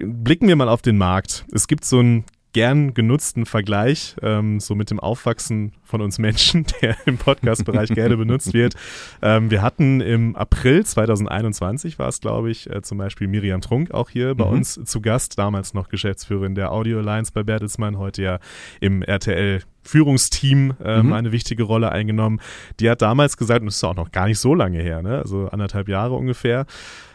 Blicken 0.00 0.48
wir 0.48 0.56
mal 0.56 0.68
auf 0.68 0.82
den 0.82 0.98
Markt. 0.98 1.44
Es 1.52 1.68
gibt 1.68 1.84
so 1.84 2.00
ein 2.00 2.24
gern 2.54 2.94
genutzten 2.94 3.44
Vergleich, 3.44 4.16
ähm, 4.22 4.60
so 4.60 4.74
mit 4.74 4.90
dem 4.90 5.00
Aufwachsen 5.00 5.72
von 5.82 6.00
uns 6.00 6.18
Menschen, 6.18 6.64
der 6.82 6.96
im 7.04 7.18
Podcast-Bereich 7.18 7.90
gerne 7.90 8.16
benutzt 8.16 8.54
wird. 8.54 8.74
Ähm, 9.20 9.50
wir 9.50 9.60
hatten 9.60 10.00
im 10.00 10.34
April 10.36 10.86
2021 10.86 11.98
war 11.98 12.08
es, 12.08 12.20
glaube 12.20 12.50
ich, 12.50 12.70
äh, 12.70 12.80
zum 12.80 12.96
Beispiel 12.96 13.26
Miriam 13.26 13.60
Trunk 13.60 13.90
auch 13.90 14.08
hier 14.08 14.34
bei 14.34 14.46
mhm. 14.46 14.52
uns 14.52 14.80
zu 14.84 15.00
Gast, 15.02 15.36
damals 15.36 15.74
noch 15.74 15.88
Geschäftsführerin 15.88 16.54
der 16.54 16.72
Audio 16.72 17.00
Alliance 17.00 17.32
bei 17.34 17.42
Bertelsmann, 17.42 17.98
heute 17.98 18.22
ja 18.22 18.38
im 18.80 19.02
RTL 19.02 19.60
Führungsteam 19.82 20.74
ähm, 20.82 21.06
mhm. 21.06 21.12
eine 21.12 21.32
wichtige 21.32 21.64
Rolle 21.64 21.92
eingenommen. 21.92 22.40
Die 22.80 22.88
hat 22.88 23.02
damals 23.02 23.36
gesagt, 23.36 23.60
und 23.60 23.66
das 23.66 23.76
ist 23.76 23.84
auch 23.84 23.96
noch 23.96 24.12
gar 24.12 24.26
nicht 24.26 24.38
so 24.38 24.54
lange 24.54 24.80
her, 24.80 25.02
ne? 25.02 25.18
also 25.18 25.48
anderthalb 25.48 25.88
Jahre 25.88 26.14
ungefähr, 26.14 26.66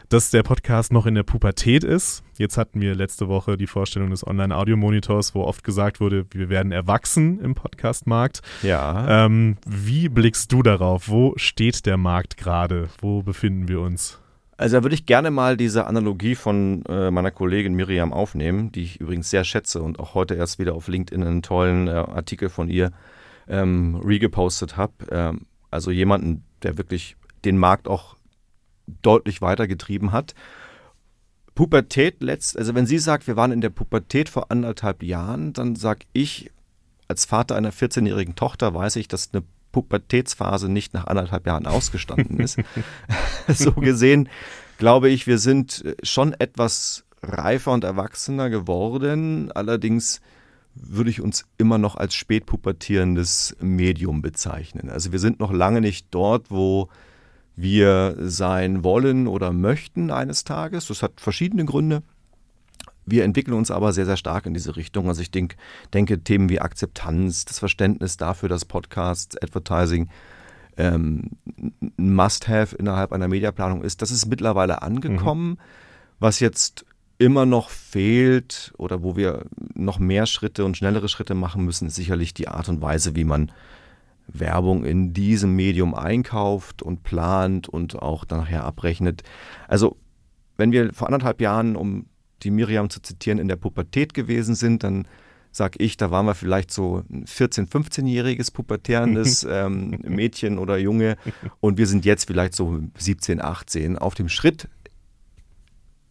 dass 0.10 0.32
der 0.32 0.42
Podcast 0.42 0.92
noch 0.92 1.06
in 1.06 1.14
der 1.14 1.24
Pubertät 1.24 1.84
ist. 1.84 2.24
Jetzt 2.38 2.58
hatten 2.58 2.82
wir 2.82 2.96
letzte 2.96 3.28
Woche 3.28 3.58
die 3.58 3.68
Vorstellung 3.68 4.10
des 4.10 4.26
Online-Audio-Monitors, 4.26 5.36
wo 5.36 5.44
oft 5.44 5.64
gesagt 5.64 6.00
wurde, 6.00 6.26
wir 6.32 6.50
werden 6.50 6.72
erwachsen 6.72 7.40
im 7.40 7.54
Podcast-Markt. 7.54 8.42
Ja. 8.64 9.26
Ähm, 9.26 9.58
wie 9.68 10.10
blickst 10.10 10.52
du 10.52 10.64
darauf? 10.64 11.10
Wo 11.10 11.34
steht 11.36 11.86
der 11.86 11.98
Markt 11.98 12.38
gerade? 12.38 12.90
Wo 13.00 13.22
befinden 13.22 13.68
wir 13.68 13.82
uns? 13.82 14.20
Also 14.58 14.78
da 14.78 14.84
würde 14.84 14.96
ich 14.96 15.06
gerne 15.06 15.30
mal 15.30 15.56
diese 15.56 15.86
Analogie 15.86 16.36
von 16.36 16.84
äh, 16.90 17.12
meiner 17.12 17.32
Kollegin 17.32 17.76
Miriam 17.76 18.12
aufnehmen, 18.12 18.72
die 18.72 18.82
ich 18.82 19.00
übrigens 19.00 19.30
sehr 19.30 19.44
schätze 19.44 19.82
und 19.82 20.00
auch 20.00 20.16
heute 20.16 20.34
erst 20.34 20.58
wieder 20.58 20.74
auf 20.74 20.88
LinkedIn 20.88 21.24
einen 21.24 21.44
tollen 21.44 21.88
äh, 21.88 21.92
Artikel 21.92 22.50
von 22.50 22.68
ihr 22.68 22.92
ähm, 23.48 23.96
regepostet 24.04 24.76
habe. 24.76 24.94
Ähm, 25.12 25.46
also 25.70 25.92
jemanden, 25.92 26.44
der 26.64 26.80
wirklich 26.80 27.16
den 27.46 27.58
Markt 27.58 27.88
auch 27.88 28.18
deutlich 29.02 29.42
weitergetrieben 29.42 30.12
hat. 30.12 30.36
Pubertät 31.56 32.22
letzt, 32.22 32.58
also 32.58 32.74
wenn 32.76 32.86
sie 32.86 33.00
sagt, 33.00 33.28
wir 33.28 33.36
waren 33.36 33.52
in 33.52 33.62
der 33.62 33.70
Pubertät 33.70 34.30
vor 34.30 34.50
anderthalb 34.50 35.04
Jahren, 35.04 35.54
dann 35.54 35.76
sage 35.76 36.06
ich, 36.14 36.52
als 37.08 37.26
Vater 37.26 37.56
einer 37.56 37.74
14-jährigen 37.74 38.36
Tochter 38.36 38.74
weiß 38.74 38.96
ich, 38.96 39.08
dass 39.08 39.32
eine 39.34 39.44
Pubertätsphase 39.72 40.70
nicht 40.70 40.94
nach 40.94 41.08
anderthalb 41.08 41.46
Jahren 41.46 41.66
ausgestanden 41.66 42.40
ist. 42.40 42.58
so 43.48 43.74
gesehen 43.74 44.30
glaube 44.80 45.10
ich, 45.10 45.28
wir 45.28 45.38
sind 45.38 45.84
schon 46.02 46.34
etwas 46.34 47.04
reifer 47.22 47.72
und 47.74 47.84
erwachsener 47.84 48.50
geworden. 48.50 49.52
Allerdings 49.52 50.22
würde 50.74 51.10
ich 51.10 51.22
uns 51.22 51.46
immer 51.58 51.78
noch 51.78 51.96
als 51.96 52.16
spätpubertierendes 52.16 53.58
Medium 53.60 54.22
bezeichnen. 54.22 54.90
Also 54.90 55.12
wir 55.12 55.20
sind 55.20 55.40
noch 55.40 55.52
lange 55.52 55.82
nicht 55.82 56.08
dort, 56.12 56.50
wo 56.50 56.90
wir 57.62 58.16
sein 58.20 58.84
wollen 58.84 59.28
oder 59.28 59.52
möchten 59.52 60.12
eines 60.12 60.44
Tages. 60.44 60.88
Das 60.88 61.04
hat 61.04 61.20
verschiedene 61.20 61.66
Gründe. 61.66 62.04
Wir 63.06 63.24
entwickeln 63.24 63.56
uns 63.56 63.72
aber 63.72 63.92
sehr, 63.92 64.06
sehr 64.06 64.18
stark 64.18 64.46
in 64.46 64.54
diese 64.54 64.76
Richtung. 64.76 65.08
Also 65.08 65.22
ich 65.22 65.32
denk, 65.32 65.56
denke, 65.94 66.24
Themen 66.24 66.50
wie 66.50 66.62
Akzeptanz, 66.62 67.46
das 67.46 67.60
Verständnis 67.60 68.18
dafür, 68.18 68.50
dass 68.50 68.66
Podcasts, 68.66 69.36
Advertising 69.42 70.10
ähm, 70.78 71.32
ein 71.98 72.14
Must-Have 72.14 72.76
innerhalb 72.76 73.12
einer 73.12 73.28
Mediaplanung 73.28 73.84
ist, 73.84 74.02
das 74.02 74.12
ist 74.12 74.28
mittlerweile 74.28 74.82
angekommen. 74.82 75.52
Mhm. 75.52 75.58
Was 76.20 76.40
jetzt 76.40 76.86
immer 77.18 77.46
noch 77.46 77.70
fehlt 77.70 78.74
oder 78.78 79.04
wo 79.04 79.18
wir 79.18 79.46
noch 79.74 80.00
mehr 80.00 80.26
Schritte 80.26 80.64
und 80.64 80.78
schnellere 80.78 81.10
Schritte 81.10 81.36
machen 81.36 81.66
müssen, 81.66 81.88
ist 81.88 81.96
sicherlich 81.96 82.34
die 82.34 82.48
Art 82.48 82.70
und 82.70 82.82
Weise, 82.82 83.16
wie 83.16 83.26
man 83.26 83.52
Werbung 84.34 84.86
in 84.86 85.14
diesem 85.14 85.56
Medium 85.56 85.96
einkauft 85.96 86.82
und 86.82 87.04
plant 87.04 87.68
und 87.68 88.02
auch 88.02 88.26
dann 88.26 88.40
nachher 88.40 88.64
abrechnet. 88.64 89.24
Also 89.68 89.98
wenn 90.58 90.72
wir 90.72 90.94
vor 90.94 91.08
anderthalb 91.08 91.42
Jahren, 91.42 91.76
um 91.76 92.08
die 92.44 92.52
Miriam 92.52 92.90
zu 92.90 93.02
zitieren, 93.02 93.40
in 93.40 93.48
der 93.48 93.56
Pubertät 93.56 94.14
gewesen 94.14 94.56
sind, 94.56 94.84
dann 94.84 95.08
sag 95.52 95.80
ich, 95.80 95.98
da 95.98 96.12
waren 96.12 96.26
wir 96.26 96.36
vielleicht 96.36 96.72
so 96.72 97.04
ein 97.10 97.26
14-, 97.26 97.70
15-jähriges 97.70 98.54
pubertärendes 98.54 99.44
ähm, 99.50 100.00
Mädchen 100.04 100.60
oder 100.60 100.78
Junge 100.78 101.18
und 101.60 101.78
wir 101.78 101.88
sind 101.88 102.06
jetzt 102.06 102.26
vielleicht 102.26 102.54
so 102.54 102.80
17, 102.98 103.42
18 103.42 103.98
auf 103.98 104.14
dem 104.14 104.30
Schritt 104.30 104.68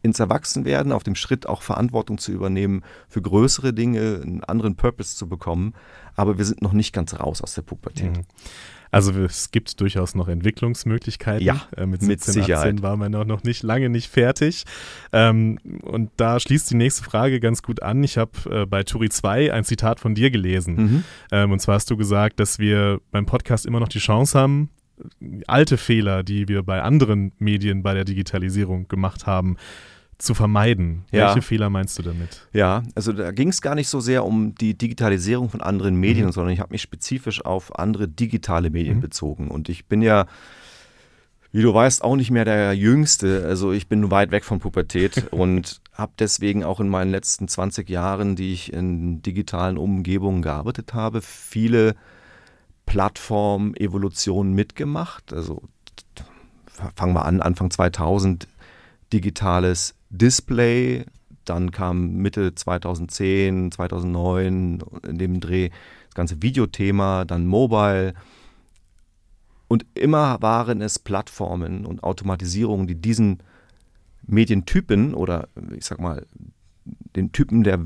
ins 0.03 0.21
Erwachsenwerden, 0.21 0.93
auf 0.93 1.03
dem 1.03 1.15
Schritt 1.15 1.49
auch 1.49 1.63
Verantwortung 1.63 2.19
zu 2.19 2.33
übernehmen 2.33 2.83
für 3.09 3.23
größere 3.23 3.73
Dinge, 3.73 4.21
einen 4.23 4.45
anderen 4.45 4.77
Purpose 4.77 5.17
zu 5.17 5.29
bekommen. 5.29 5.75
Aber 6.15 6.39
wir 6.39 6.45
sind 6.45 6.63
noch 6.63 6.73
nicht 6.73 6.93
ganz 6.93 7.19
raus 7.19 7.43
aus 7.43 7.55
der 7.55 7.63
Pubertät. 7.63 8.17
Mhm. 8.17 8.25
Also 8.91 9.13
es 9.23 9.51
gibt 9.51 9.81
durchaus 9.81 10.15
noch 10.15 10.29
Entwicklungsmöglichkeiten. 10.29 11.45
Ja, 11.45 11.63
äh, 11.77 11.87
mit 11.87 12.01
17, 12.01 12.09
mit 12.09 12.23
Sicherheit. 12.23 12.69
18 12.69 12.83
waren 12.83 12.99
wir 12.99 13.09
noch, 13.09 13.25
noch 13.25 13.43
nicht 13.43 13.63
lange 13.63 13.89
nicht 13.89 14.11
fertig. 14.11 14.65
Ähm, 15.13 15.59
und 15.83 16.11
da 16.17 16.41
schließt 16.41 16.71
die 16.71 16.77
nächste 16.77 17.05
Frage 17.05 17.41
ganz 17.41 17.63
gut 17.63 17.83
an. 17.83 18.03
Ich 18.03 18.17
habe 18.17 18.33
äh, 18.51 18.67
bei 18.67 18.85
Turi 18.85 19.11
2 19.11 19.53
ein 19.53 19.65
Zitat 19.65 20.01
von 20.01 20.15
dir 20.15 20.31
gelesen. 20.31 20.77
Mhm. 20.77 21.05
Ähm, 21.33 21.53
und 21.53 21.61
zwar 21.61 21.75
hast 21.75 21.91
du 21.91 21.97
gesagt, 21.97 22.41
dass 22.41 22.59
wir 22.59 23.01
beim 23.11 23.27
Podcast 23.27 23.67
immer 23.67 23.81
noch 23.81 23.89
die 23.89 23.99
Chance 23.99 24.39
haben, 24.39 24.71
alte 25.47 25.77
Fehler, 25.77 26.23
die 26.23 26.49
wir 26.49 26.63
bei 26.63 26.83
anderen 26.83 27.33
Medien 27.39 27.83
bei 27.83 27.95
der 27.95 28.05
Digitalisierung 28.05 28.89
gemacht 28.89 29.27
haben, 29.27 29.57
zu 30.19 30.35
vermeiden. 30.35 31.05
Ja. 31.13 31.29
Welche 31.29 31.43
Fehler 31.43 31.71
meinst 31.71 31.99
du 31.99 32.03
damit? 32.03 32.47
Ja, 32.53 32.83
also 32.95 33.13
da 33.13 33.31
ging 33.31 33.49
es 33.49 33.63
gar 33.63 33.77
nicht 33.77 33.89
so 33.89 34.01
sehr 34.01 34.25
um 34.25 34.55
die 34.57 34.77
Digitalisierung 34.77 35.49
von 35.49 35.61
anderen 35.61 35.95
Medien, 35.95 36.27
mhm. 36.27 36.33
sondern 36.33 36.53
ich 36.53 36.61
habe 36.61 36.73
mich 36.73 36.83
spezifisch 36.83 37.45
auf 37.45 37.79
andere 37.79 38.09
digitale 38.09 38.71
Medien 38.71 38.97
mhm. 38.97 39.03
bezogen. 39.03 39.49
Und 39.49 39.69
ich 39.69 39.87
bin 39.87 40.03
ja, 40.03 40.27
wie 41.53 41.63
du 41.63 41.73
weißt, 41.73 42.03
auch 42.03 42.17
nicht 42.17 42.33
mehr 42.33 42.45
der 42.45 42.73
Jüngste. 42.75 43.45
Also 43.47 43.71
ich 43.73 43.89
bin 43.89 44.11
weit 44.11 44.33
weg 44.33 44.45
von 44.45 44.59
Pubertät 44.59 45.29
und 45.31 45.81
habe 45.93 46.13
deswegen 46.19 46.65
auch 46.65 46.81
in 46.81 46.89
meinen 46.89 47.13
letzten 47.13 47.47
20 47.47 47.89
Jahren, 47.89 48.35
die 48.35 48.53
ich 48.53 48.73
in 48.73 49.23
digitalen 49.23 49.79
Umgebungen 49.79 50.43
gearbeitet 50.43 50.95
habe, 50.95 51.23
viele 51.23 51.95
Plattform-Evolutionen 52.89 54.55
mitgemacht. 54.55 55.33
Also 55.33 55.63
fangen 56.97 57.15
wir 57.15 57.25
an, 57.25 57.41
Anfang 57.41 57.71
2000 57.71 58.49
digitales 59.13 59.95
Display, 60.11 61.05
dann 61.45 61.71
kam 61.71 62.17
Mitte 62.17 62.55
2010, 62.55 63.73
2009 63.73 64.81
in 65.07 65.19
dem 65.19 65.41
Dreh 65.41 65.71
das 66.07 66.15
ganze 66.15 66.43
Videothema, 66.43 67.25
dann 67.25 67.47
Mobile. 67.47 68.15
Und 69.67 69.87
immer 69.95 70.41
waren 70.41 70.81
es 70.81 70.99
Plattformen 70.99 71.87
und 71.87 72.03
Automatisierungen, 72.03 72.87
die 72.87 72.95
diesen 72.95 73.39
Medientypen 74.27 75.15
oder 75.15 75.49
ich 75.77 75.85
sag 75.87 76.01
mal 76.01 76.27
den 77.17 77.33
Typen 77.33 77.65
der 77.65 77.81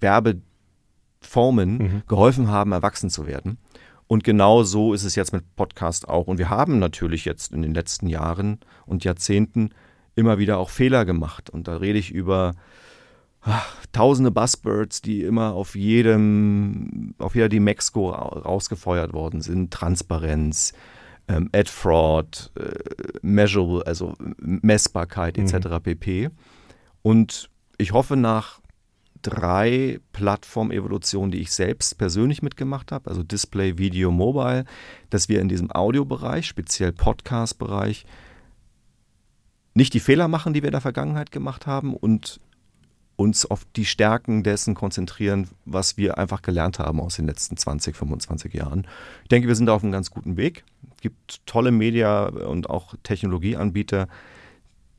Werbeformen 0.00 1.78
mhm. 1.78 2.02
geholfen 2.08 2.48
haben, 2.48 2.72
erwachsen 2.72 3.10
zu 3.10 3.26
werden. 3.26 3.58
Und 4.08 4.24
genau 4.24 4.62
so 4.62 4.94
ist 4.94 5.04
es 5.04 5.14
jetzt 5.14 5.32
mit 5.32 5.54
Podcast 5.54 6.08
auch. 6.08 6.26
Und 6.26 6.38
wir 6.38 6.48
haben 6.48 6.78
natürlich 6.78 7.26
jetzt 7.26 7.52
in 7.52 7.62
den 7.62 7.74
letzten 7.74 8.08
Jahren 8.08 8.58
und 8.86 9.04
Jahrzehnten 9.04 9.70
immer 10.14 10.38
wieder 10.38 10.58
auch 10.58 10.70
Fehler 10.70 11.04
gemacht. 11.04 11.50
Und 11.50 11.68
da 11.68 11.76
rede 11.76 11.98
ich 11.98 12.10
über 12.10 12.54
ach, 13.42 13.86
tausende 13.92 14.30
Buzzbirds, 14.30 15.02
die 15.02 15.22
immer 15.22 15.52
auf 15.52 15.74
jedem, 15.74 17.14
auf 17.18 17.34
jeder 17.34 17.50
die 17.50 17.60
Mexiko 17.60 18.10
rausgefeuert 18.10 19.12
worden 19.12 19.42
sind. 19.42 19.72
Transparenz, 19.72 20.72
ähm, 21.28 21.50
Ad 21.54 21.70
Fraud, 21.70 22.50
äh, 22.58 23.18
Measurable, 23.20 23.86
also 23.86 24.14
Messbarkeit 24.38 25.36
etc. 25.36 25.68
Mhm. 25.68 25.82
pp. 25.82 26.30
Und 27.02 27.50
ich 27.76 27.92
hoffe 27.92 28.16
nach 28.16 28.60
drei 29.22 30.00
Plattformevolutionen, 30.12 31.30
die 31.30 31.40
ich 31.40 31.52
selbst 31.52 31.98
persönlich 31.98 32.42
mitgemacht 32.42 32.92
habe, 32.92 33.10
also 33.10 33.22
Display, 33.22 33.78
Video, 33.78 34.10
Mobile, 34.10 34.64
dass 35.10 35.28
wir 35.28 35.40
in 35.40 35.48
diesem 35.48 35.70
Audiobereich, 35.70 36.46
speziell 36.46 36.92
Podcast-Bereich, 36.92 38.06
nicht 39.74 39.94
die 39.94 40.00
Fehler 40.00 40.28
machen, 40.28 40.54
die 40.54 40.62
wir 40.62 40.68
in 40.68 40.72
der 40.72 40.80
Vergangenheit 40.80 41.30
gemacht 41.30 41.66
haben 41.66 41.94
und 41.94 42.40
uns 43.18 43.44
auf 43.46 43.66
die 43.74 43.84
Stärken 43.84 44.44
dessen 44.44 44.74
konzentrieren, 44.74 45.48
was 45.64 45.96
wir 45.96 46.18
einfach 46.18 46.40
gelernt 46.40 46.78
haben 46.78 47.00
aus 47.00 47.16
den 47.16 47.26
letzten 47.26 47.56
20, 47.56 47.96
25 47.96 48.54
Jahren. 48.54 48.86
Ich 49.22 49.28
denke, 49.28 49.48
wir 49.48 49.56
sind 49.56 49.66
da 49.66 49.74
auf 49.74 49.82
einem 49.82 49.90
ganz 49.90 50.10
guten 50.10 50.36
Weg. 50.36 50.64
Es 50.94 51.00
gibt 51.00 51.44
tolle 51.44 51.72
Media- 51.72 52.26
und 52.26 52.70
auch 52.70 52.94
Technologieanbieter, 53.02 54.06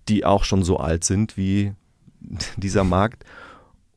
die 0.09 0.25
auch 0.25 0.43
schon 0.43 0.63
so 0.63 0.77
alt 0.77 1.05
sind 1.05 1.38
wie 1.38 1.73
dieser 2.57 2.83
Markt 2.83 3.23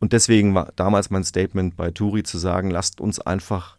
und 0.02 0.12
deswegen 0.12 0.52
war 0.52 0.72
damals 0.74 1.10
mein 1.10 1.22
Statement 1.22 1.76
bei 1.76 1.92
Turi 1.92 2.24
zu 2.24 2.36
sagen, 2.36 2.72
lasst 2.72 3.00
uns 3.00 3.20
einfach 3.20 3.76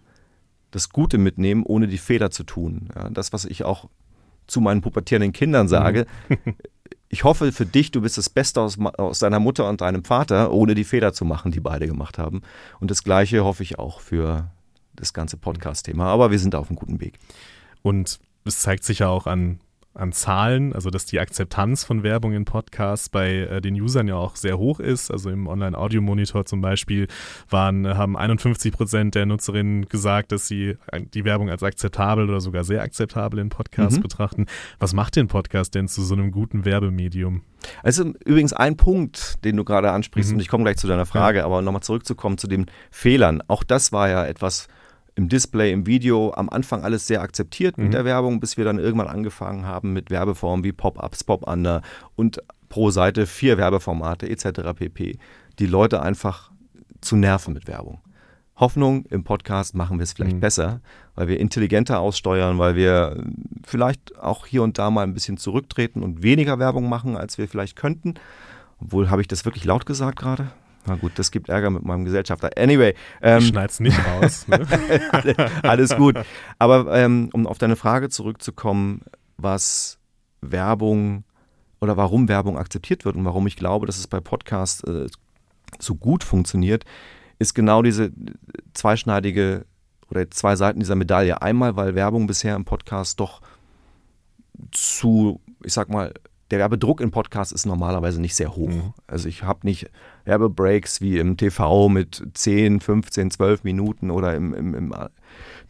das 0.72 0.88
Gute 0.88 1.18
mitnehmen, 1.18 1.64
ohne 1.66 1.86
die 1.90 1.98
Fehler 1.98 2.32
zu 2.32 2.46
tun. 2.46 2.88
Ja, 2.96 3.10
das, 3.10 3.34
was 3.34 3.44
ich 3.44 3.66
auch 3.66 3.90
zu 4.48 4.62
meinen 4.62 4.80
pubertierenden 4.80 5.34
Kindern 5.34 5.68
sage. 5.68 6.06
Mhm. 6.30 6.56
ich 7.10 7.26
hoffe 7.26 7.52
für 7.52 7.66
dich, 7.66 7.92
du 7.92 8.00
bist 8.00 8.18
das 8.18 8.30
Beste 8.30 8.62
aus, 8.62 8.80
aus 8.80 9.20
deiner 9.20 9.42
Mutter 9.42 9.68
und 9.68 9.82
deinem 9.82 10.06
Vater, 10.06 10.54
ohne 10.54 10.76
die 10.76 10.86
Fehler 10.86 11.12
zu 11.12 11.26
machen, 11.26 11.52
die 11.52 11.60
beide 11.60 11.88
gemacht 11.88 12.18
haben. 12.18 12.42
Und 12.80 12.90
das 12.90 13.04
Gleiche 13.04 13.44
hoffe 13.44 13.64
ich 13.64 13.78
auch 13.78 14.00
für 14.00 14.50
das 14.96 15.12
ganze 15.12 15.36
Podcast-Thema. 15.36 16.06
Aber 16.06 16.32
wir 16.32 16.40
sind 16.40 16.56
auf 16.56 16.70
einem 16.70 16.78
guten 16.78 17.02
Weg. 17.02 17.20
Und 17.82 18.22
es 18.46 18.62
zeigt 18.62 18.86
sich 18.86 19.00
ja 19.00 19.10
auch 19.10 19.28
an 19.28 19.60
an 19.94 20.12
Zahlen, 20.12 20.74
also 20.74 20.90
dass 20.90 21.06
die 21.06 21.20
Akzeptanz 21.20 21.84
von 21.84 22.04
Werbung 22.04 22.34
in 22.34 22.46
Podcasts 22.46 23.10
bei 23.10 23.32
äh, 23.32 23.62
den 23.62 23.80
Usern 23.80 24.08
ja 24.08 24.16
auch 24.16 24.36
sehr 24.36 24.58
hoch 24.58 24.80
ist. 24.80 25.12
Also 25.12 25.30
im 25.30 25.48
Online-Audio-Monitor 25.48 26.46
zum 26.46 26.62
Beispiel 26.62 27.08
waren, 27.50 27.88
haben 27.88 28.18
51 28.18 28.74
Prozent 28.74 29.16
der 29.16 29.26
Nutzerinnen 29.26 29.88
gesagt, 29.88 30.32
dass 30.32 30.48
sie 30.48 30.78
die 31.14 31.26
Werbung 31.26 31.50
als 31.50 31.62
akzeptabel 31.62 32.28
oder 32.30 32.42
sogar 32.42 32.64
sehr 32.64 32.82
akzeptabel 32.82 33.40
in 33.40 33.50
Podcasts 33.50 33.98
mhm. 33.98 34.04
betrachten. 34.04 34.46
Was 34.80 34.94
macht 34.94 35.16
den 35.16 35.28
Podcast 35.28 35.76
denn 35.76 35.88
zu 35.88 36.02
so 36.02 36.16
einem 36.16 36.32
guten 36.32 36.66
Werbemedium? 36.66 37.42
Also 37.84 38.14
übrigens 38.26 38.54
ein 38.54 38.78
Punkt, 38.78 39.44
den 39.46 39.58
du 39.58 39.64
gerade 39.64 39.92
ansprichst, 39.92 40.32
mhm. 40.32 40.38
und 40.38 40.42
ich 40.42 40.50
komme 40.50 40.64
gleich 40.64 40.78
zu 40.78 40.88
deiner 40.88 41.06
Frage, 41.06 41.40
ja. 41.40 41.46
aber 41.46 41.62
nochmal 41.62 41.84
zurückzukommen 41.84 42.38
zu 42.38 42.48
den 42.48 42.66
Fehlern. 42.92 43.42
Auch 43.48 43.64
das 43.64 43.92
war 43.92 44.10
ja 44.10 44.26
etwas, 44.26 44.68
im 45.16 45.30
Display, 45.30 45.72
im 45.72 45.86
Video 45.86 46.34
am 46.34 46.50
Anfang 46.50 46.84
alles 46.84 47.08
sehr 47.08 47.22
akzeptiert 47.22 47.78
mit 47.78 47.88
mhm. 47.88 47.92
der 47.92 48.06
Werbung, 48.06 48.40
bis 48.40 48.58
wir 48.58 48.66
dann 48.66 48.80
irgendwann 48.80 49.08
angefangen 49.08 49.66
haben 49.66 49.94
mit 49.94 50.10
Werbeformen 50.10 50.64
wie 50.64 50.72
Pop-ups, 50.72 51.24
Pop-under 51.24 51.82
und 52.16 52.42
pro 52.70 52.90
Seite 52.90 53.28
vier 53.28 53.58
Werbeformate 53.58 54.28
etc. 54.28 54.74
pp. 54.76 55.18
Die 55.60 55.68
Leute 55.68 56.02
einfach 56.02 56.52
zu 57.02 57.16
nerven 57.16 57.54
mit 57.54 57.68
Werbung. 57.68 58.00
Hoffnung, 58.56 59.06
im 59.10 59.24
Podcast 59.24 59.76
machen 59.76 59.98
wir 59.98 60.04
es 60.04 60.14
vielleicht 60.14 60.36
mhm. 60.36 60.42
besser, 60.42 60.82
weil 61.16 61.28
wir 61.28 61.40
intelligenter 61.40 62.00
aussteuern, 62.00 62.60
weil 62.60 62.76
wir 62.76 63.24
vielleicht 63.66 64.18
auch 64.20 64.46
hier 64.46 64.64
und 64.64 64.78
da 64.78 64.92
mal 64.92 65.04
ein 65.04 65.14
bisschen 65.14 65.38
zurücktreten 65.38 66.04
und 66.04 66.24
weniger 66.24 66.60
Werbung 66.60 66.88
machen, 66.88 67.18
als 67.18 67.38
wir 67.38 67.48
vielleicht 67.48 67.76
könnten. 67.76 68.16
Obwohl, 68.80 69.10
habe 69.10 69.22
ich 69.22 69.28
das 69.28 69.46
wirklich 69.46 69.66
laut 69.66 69.86
gesagt 69.86 70.20
gerade? 70.20 70.52
Na 70.86 70.96
gut, 70.96 71.14
das 71.16 71.32
gibt 71.32 71.50
Ärger 71.50 71.70
mit 71.70 71.84
meinem 71.84 72.06
Gesellschafter. 72.06 72.52
Anyway. 72.58 72.94
Ähm, 73.22 73.40
ich 73.40 73.48
schneid's 73.48 73.80
nicht 73.80 73.98
raus. 74.06 74.48
Ne? 74.48 74.66
alles, 75.12 75.36
alles, 75.64 75.96
gut. 75.96 76.18
Aber 76.60 76.94
ähm, 76.96 77.30
um 77.34 77.48
auf 77.48 77.58
deine 77.58 77.76
Frage 77.76 78.10
zurückzukommen, 78.10 79.02
was 79.38 79.98
Werbung 80.42 81.24
oder 81.80 81.98
warum 81.98 82.28
Werbung 82.28 82.58
akzeptiert 82.58 83.06
wird 83.06 83.16
und 83.16 83.26
warum 83.26 83.48
ich 83.48 83.56
glaube, 83.56 83.86
dass 83.86 83.98
es 83.98 84.08
bei 84.08 84.20
Podcasts 84.20 84.84
äh, 84.84 85.08
so 85.80 85.96
gut 85.96 86.24
funktioniert, 86.24 86.86
ist 87.40 87.54
genau 87.54 87.82
diese 87.82 88.12
zweischneidige 88.74 89.66
oder 90.10 90.30
zwei 90.32 90.56
Seiten 90.56 90.80
dieser 90.80 90.96
Medaille. 90.96 91.42
Einmal, 91.42 91.76
weil 91.76 91.96
Werbung 91.96 92.28
bisher 92.28 92.56
im 92.56 92.66
Podcast 92.66 93.20
doch 93.20 93.42
zu, 94.72 95.42
ich 95.64 95.74
sag 95.74 95.90
mal, 95.90 96.14
der 96.54 96.60
Werbedruck 96.60 97.02
im 97.02 97.10
Podcast 97.10 97.52
ist 97.52 97.66
normalerweise 97.66 98.22
nicht 98.22 98.36
sehr 98.36 98.56
hoch. 98.56 98.70
Mhm. 98.70 98.94
Also 99.08 99.28
ich 99.28 99.42
habe 99.42 99.62
nicht 99.64 99.90
Werbebreaks 100.26 101.02
wie 101.02 101.18
im 101.18 101.36
TV 101.36 101.90
mit 101.90 102.22
10, 102.36 102.80
15, 102.80 103.32
12 103.32 103.64
Minuten 103.64 104.12
oder 104.12 104.36
im, 104.36 104.54
im, 104.54 104.76
im 104.76 104.96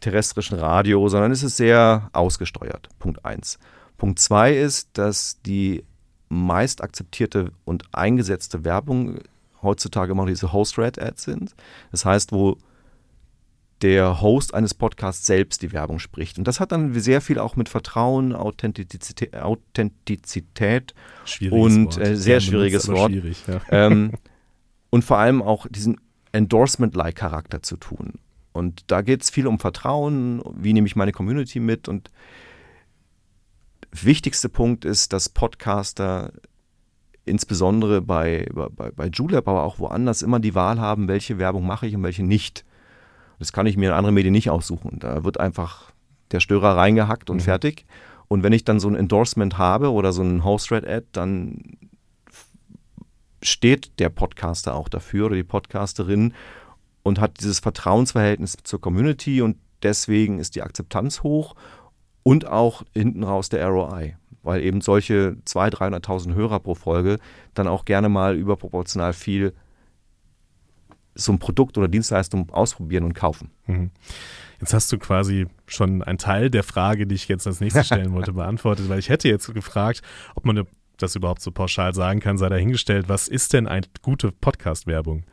terrestrischen 0.00 0.58
Radio, 0.58 1.08
sondern 1.08 1.32
es 1.32 1.42
ist 1.42 1.56
sehr 1.56 2.10
ausgesteuert. 2.12 2.90
Punkt 2.98 3.24
1. 3.24 3.58
Punkt 3.96 4.18
2 4.18 4.52
ist, 4.58 4.90
dass 4.92 5.40
die 5.40 5.84
meist 6.28 6.82
akzeptierte 6.82 7.52
und 7.64 7.84
eingesetzte 7.92 8.66
Werbung 8.66 9.20
heutzutage 9.62 10.12
immer 10.12 10.26
diese 10.26 10.52
Host-Read-Ads 10.52 11.22
sind. 11.22 11.54
Das 11.92 12.04
heißt, 12.04 12.30
wo 12.32 12.58
der 13.82 14.20
Host 14.20 14.54
eines 14.54 14.74
Podcasts 14.74 15.26
selbst 15.26 15.62
die 15.62 15.72
Werbung 15.72 15.98
spricht. 15.98 16.38
Und 16.38 16.46
das 16.48 16.60
hat 16.60 16.72
dann 16.72 16.98
sehr 16.98 17.20
viel 17.20 17.38
auch 17.38 17.56
mit 17.56 17.68
Vertrauen, 17.68 18.32
Authentizität, 18.32 19.34
Authentizität 19.34 20.94
und 21.50 21.98
äh, 21.98 22.16
sehr 22.16 22.34
ja, 22.34 22.40
schwieriges 22.40 22.88
Wort. 22.88 23.10
Schwierig, 23.10 23.44
ja. 23.46 23.60
ähm, 23.70 24.12
und 24.90 25.04
vor 25.04 25.18
allem 25.18 25.42
auch 25.42 25.66
diesen 25.68 26.00
Endorsement-like 26.32 27.16
Charakter 27.16 27.62
zu 27.62 27.76
tun. 27.76 28.14
Und 28.52 28.84
da 28.86 29.02
geht 29.02 29.22
es 29.22 29.30
viel 29.30 29.46
um 29.46 29.58
Vertrauen, 29.58 30.40
wie 30.56 30.72
nehme 30.72 30.86
ich 30.86 30.96
meine 30.96 31.12
Community 31.12 31.58
mit. 31.58 31.88
Und 31.88 32.10
wichtigste 33.90 34.48
Punkt 34.48 34.84
ist, 34.84 35.12
dass 35.12 35.28
Podcaster 35.28 36.32
insbesondere 37.24 38.02
bei, 38.02 38.46
bei, 38.52 38.90
bei 38.90 39.06
Julep, 39.08 39.48
aber 39.48 39.64
auch 39.64 39.78
woanders 39.78 40.22
immer 40.22 40.40
die 40.40 40.54
Wahl 40.54 40.78
haben, 40.78 41.08
welche 41.08 41.38
Werbung 41.38 41.66
mache 41.66 41.86
ich 41.86 41.96
und 41.96 42.02
welche 42.02 42.22
nicht. 42.22 42.64
Das 43.38 43.52
kann 43.52 43.66
ich 43.66 43.76
mir 43.76 43.90
in 43.90 43.94
anderen 43.94 44.14
Medien 44.14 44.32
nicht 44.32 44.50
aussuchen. 44.50 44.98
Da 45.00 45.24
wird 45.24 45.40
einfach 45.40 45.92
der 46.30 46.40
Störer 46.40 46.76
reingehackt 46.76 47.30
und 47.30 47.38
mhm. 47.38 47.42
fertig. 47.42 47.86
Und 48.28 48.42
wenn 48.42 48.52
ich 48.52 48.64
dann 48.64 48.80
so 48.80 48.88
ein 48.88 48.96
Endorsement 48.96 49.58
habe 49.58 49.92
oder 49.92 50.12
so 50.12 50.22
ein 50.22 50.44
Host-Red-Ad, 50.44 51.06
dann 51.12 51.76
steht 53.42 53.98
der 53.98 54.08
Podcaster 54.08 54.74
auch 54.74 54.88
dafür 54.88 55.26
oder 55.26 55.36
die 55.36 55.44
Podcasterin 55.44 56.32
und 57.02 57.20
hat 57.20 57.40
dieses 57.40 57.60
Vertrauensverhältnis 57.60 58.56
zur 58.64 58.80
Community 58.80 59.42
und 59.42 59.58
deswegen 59.82 60.38
ist 60.38 60.54
die 60.56 60.62
Akzeptanz 60.62 61.22
hoch 61.22 61.54
und 62.22 62.46
auch 62.46 62.82
hinten 62.94 63.22
raus 63.22 63.50
der 63.50 63.68
ROI, 63.68 64.16
weil 64.42 64.62
eben 64.62 64.80
solche 64.80 65.36
200.000, 65.46 66.00
300.000 66.00 66.34
Hörer 66.34 66.60
pro 66.60 66.74
Folge 66.74 67.18
dann 67.52 67.68
auch 67.68 67.84
gerne 67.84 68.08
mal 68.08 68.36
überproportional 68.36 69.12
viel 69.12 69.52
so 71.14 71.32
ein 71.32 71.38
Produkt 71.38 71.78
oder 71.78 71.88
Dienstleistung 71.88 72.50
ausprobieren 72.50 73.04
und 73.04 73.14
kaufen. 73.14 73.50
Mhm. 73.66 73.90
Jetzt 74.60 74.74
hast 74.74 74.90
du 74.92 74.98
quasi 74.98 75.46
schon 75.66 76.02
einen 76.02 76.18
Teil 76.18 76.50
der 76.50 76.62
Frage, 76.62 77.06
die 77.06 77.14
ich 77.14 77.28
jetzt 77.28 77.46
als 77.46 77.60
nächstes 77.60 77.86
stellen 77.86 78.12
wollte, 78.12 78.32
beantwortet, 78.34 78.88
weil 78.88 78.98
ich 78.98 79.08
hätte 79.08 79.28
jetzt 79.28 79.52
gefragt, 79.52 80.02
ob 80.34 80.44
man 80.44 80.66
das 80.96 81.16
überhaupt 81.16 81.42
so 81.42 81.50
pauschal 81.50 81.94
sagen 81.94 82.20
kann, 82.20 82.38
sei 82.38 82.48
dahingestellt. 82.48 83.08
Was 83.08 83.28
ist 83.28 83.52
denn 83.52 83.66
eine 83.66 83.86
gute 84.02 84.32
Podcast-Werbung? 84.32 85.24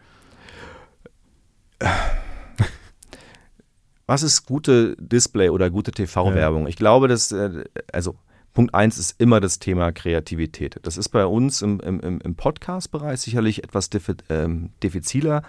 Was 4.05 4.23
ist 4.23 4.45
gute 4.45 4.95
Display- 4.97 5.49
oder 5.49 5.69
gute 5.69 5.91
TV-Werbung? 5.91 6.63
Ja. 6.63 6.69
Ich 6.69 6.75
glaube, 6.75 7.07
dass, 7.07 7.31
äh, 7.31 7.63
also 7.93 8.15
Punkt 8.53 8.75
eins 8.75 8.97
ist 8.97 9.19
immer 9.19 9.39
das 9.39 9.59
Thema 9.59 9.91
Kreativität. 9.91 10.79
Das 10.83 10.97
ist 10.97 11.09
bei 11.09 11.25
uns 11.25 11.61
im, 11.61 11.79
im, 11.79 12.19
im 12.19 12.35
Podcast-Bereich 12.35 13.21
sicherlich 13.21 13.63
etwas 13.63 13.89
ähm, 14.29 14.71
diffiziler, 14.83 15.43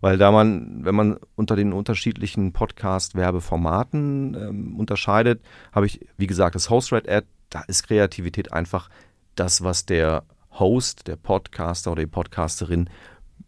weil 0.00 0.18
da 0.18 0.30
man, 0.30 0.84
wenn 0.84 0.94
man 0.94 1.16
unter 1.34 1.56
den 1.56 1.72
unterschiedlichen 1.72 2.52
Podcast-Werbeformaten 2.52 4.34
ähm, 4.34 4.76
unterscheidet, 4.76 5.42
habe 5.72 5.86
ich, 5.86 6.06
wie 6.16 6.26
gesagt, 6.26 6.54
das 6.54 6.70
Host-Red-Ad, 6.70 7.26
da 7.50 7.62
ist 7.62 7.88
Kreativität 7.88 8.52
einfach 8.52 8.88
das, 9.34 9.64
was 9.64 9.86
der 9.86 10.24
Host, 10.52 11.08
der 11.08 11.16
Podcaster 11.16 11.90
oder 11.90 12.02
die 12.02 12.10
Podcasterin 12.10 12.88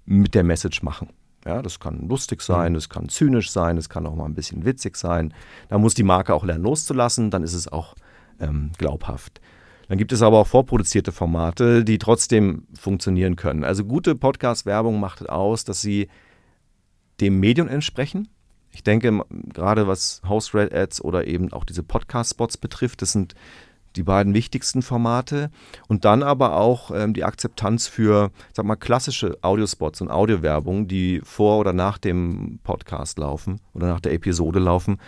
mit 0.05 0.35
der 0.35 0.45
Message 0.45 0.83
machen. 0.83 1.11
Ja, 1.45 1.63
das 1.63 1.79
kann 1.79 2.09
lustig 2.09 2.43
sein, 2.43 2.75
das 2.75 2.89
kann 2.89 3.09
zynisch 3.09 3.53
sein, 3.53 3.77
das 3.77 3.89
kann 3.89 4.05
auch 4.05 4.17
mal 4.17 4.25
ein 4.25 4.35
bisschen 4.35 4.65
witzig 4.65 4.97
sein. 4.97 5.33
Da 5.69 5.79
muss 5.79 5.95
die 5.95 6.03
Marke 6.03 6.35
auch 6.35 6.45
lernen 6.45 6.65
loszulassen, 6.65 7.31
dann 7.31 7.45
ist 7.45 7.55
es 7.55 7.71
auch 7.71 7.95
ähm, 8.41 8.73
glaubhaft. 8.79 9.41
Dann 9.89 9.99
gibt 9.99 10.13
es 10.13 10.23
aber 10.23 10.39
auch 10.39 10.47
vorproduzierte 10.47 11.13
Formate, 11.13 11.85
die 11.85 11.99
trotzdem 11.99 12.67
funktionieren 12.79 13.37
können. 13.37 13.65
Also 13.65 13.85
gute 13.85 14.17
Podcast-Werbung 14.17 14.99
macht 14.99 15.29
aus, 15.29 15.65
dass 15.65 15.81
sie 15.81 16.09
dem 17.21 17.39
Medium 17.39 17.69
entsprechen. 17.69 18.29
Ich 18.73 18.83
denke, 18.83 19.23
gerade 19.31 19.87
was 19.87 20.21
Host-Red-Ads 20.29 21.03
oder 21.03 21.27
eben 21.27 21.53
auch 21.53 21.65
diese 21.65 21.83
Podcast-Spots 21.83 22.59
betrifft, 22.59 23.01
das 23.01 23.13
sind 23.13 23.35
die 23.95 24.03
beiden 24.03 24.35
wichtigsten 24.35 24.83
Formate. 24.83 25.51
Und 25.89 26.05
dann 26.05 26.23
aber 26.23 26.57
auch 26.57 26.91
ähm, 26.91 27.15
die 27.15 27.25
Akzeptanz 27.25 27.87
für, 27.87 28.31
sag 28.53 28.67
mal, 28.67 28.77
klassische 28.77 29.39
Audiospots 29.41 30.01
und 30.03 30.11
Audiowerbung, 30.11 30.89
die 30.89 31.21
vor 31.25 31.59
oder 31.59 31.73
nach 31.73 31.97
dem 31.97 32.59
Podcast 32.63 33.19
laufen 33.19 33.61
oder 33.73 33.87
nach 33.87 34.01
der 34.01 34.13
Episode 34.13 34.59
laufen. 34.59 34.99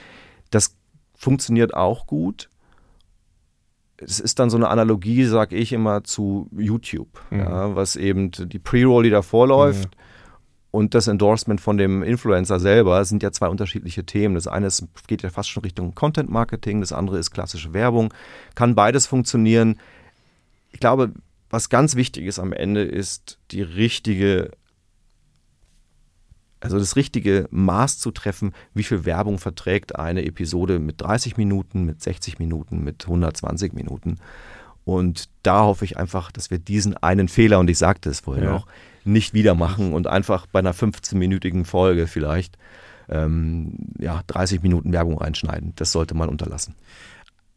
Das 0.50 0.76
funktioniert 1.14 1.74
auch 1.74 2.06
gut 2.06 2.48
es 4.00 4.20
ist 4.20 4.38
dann 4.38 4.50
so 4.50 4.56
eine 4.56 4.68
Analogie, 4.68 5.24
sag 5.24 5.52
ich 5.52 5.72
immer, 5.72 6.04
zu 6.04 6.48
YouTube, 6.56 7.08
mhm. 7.30 7.40
ja, 7.40 7.76
was 7.76 7.96
eben 7.96 8.30
die 8.30 8.58
Pre-Roll, 8.58 9.04
die 9.04 9.10
davor 9.10 9.48
läuft, 9.48 9.96
mhm. 9.96 10.02
und 10.70 10.94
das 10.94 11.08
Endorsement 11.08 11.60
von 11.60 11.76
dem 11.76 12.02
Influencer 12.02 12.60
selber 12.60 13.04
sind 13.04 13.22
ja 13.22 13.32
zwei 13.32 13.48
unterschiedliche 13.48 14.04
Themen. 14.04 14.34
Das 14.34 14.46
eine 14.46 14.66
ist, 14.66 14.86
geht 15.06 15.22
ja 15.22 15.30
fast 15.30 15.50
schon 15.50 15.62
Richtung 15.64 15.94
Content 15.94 16.30
Marketing, 16.30 16.80
das 16.80 16.92
andere 16.92 17.18
ist 17.18 17.30
klassische 17.32 17.74
Werbung. 17.74 18.14
Kann 18.54 18.74
beides 18.74 19.06
funktionieren. 19.06 19.80
Ich 20.70 20.80
glaube, 20.80 21.12
was 21.50 21.68
ganz 21.68 21.96
wichtig 21.96 22.26
ist 22.26 22.38
am 22.38 22.52
Ende, 22.52 22.82
ist 22.82 23.38
die 23.50 23.62
richtige 23.62 24.50
also 26.60 26.78
das 26.78 26.96
richtige 26.96 27.48
Maß 27.50 27.98
zu 27.98 28.10
treffen, 28.10 28.52
wie 28.74 28.82
viel 28.82 29.04
Werbung 29.04 29.38
verträgt 29.38 29.96
eine 29.96 30.24
Episode 30.24 30.78
mit 30.78 31.00
30 31.00 31.36
Minuten, 31.36 31.84
mit 31.84 32.02
60 32.02 32.38
Minuten, 32.38 32.82
mit 32.82 33.04
120 33.04 33.72
Minuten. 33.72 34.18
Und 34.84 35.28
da 35.42 35.62
hoffe 35.62 35.84
ich 35.84 35.98
einfach, 35.98 36.32
dass 36.32 36.50
wir 36.50 36.58
diesen 36.58 36.96
einen 36.96 37.28
Fehler, 37.28 37.58
und 37.58 37.68
ich 37.68 37.78
sagte 37.78 38.08
es 38.10 38.20
vorhin 38.20 38.44
ja. 38.44 38.56
auch, 38.56 38.66
nicht 39.04 39.34
wieder 39.34 39.54
machen 39.54 39.92
und 39.92 40.06
einfach 40.06 40.46
bei 40.46 40.58
einer 40.58 40.74
15-minütigen 40.74 41.64
Folge 41.64 42.06
vielleicht 42.06 42.56
ähm, 43.08 43.74
ja, 43.98 44.22
30 44.26 44.62
Minuten 44.62 44.92
Werbung 44.92 45.18
reinschneiden. 45.18 45.72
Das 45.76 45.92
sollte 45.92 46.14
man 46.14 46.28
unterlassen. 46.28 46.74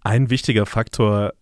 Ein 0.01 0.29
wichtiger 0.29 0.65
Faktor 0.65 1.33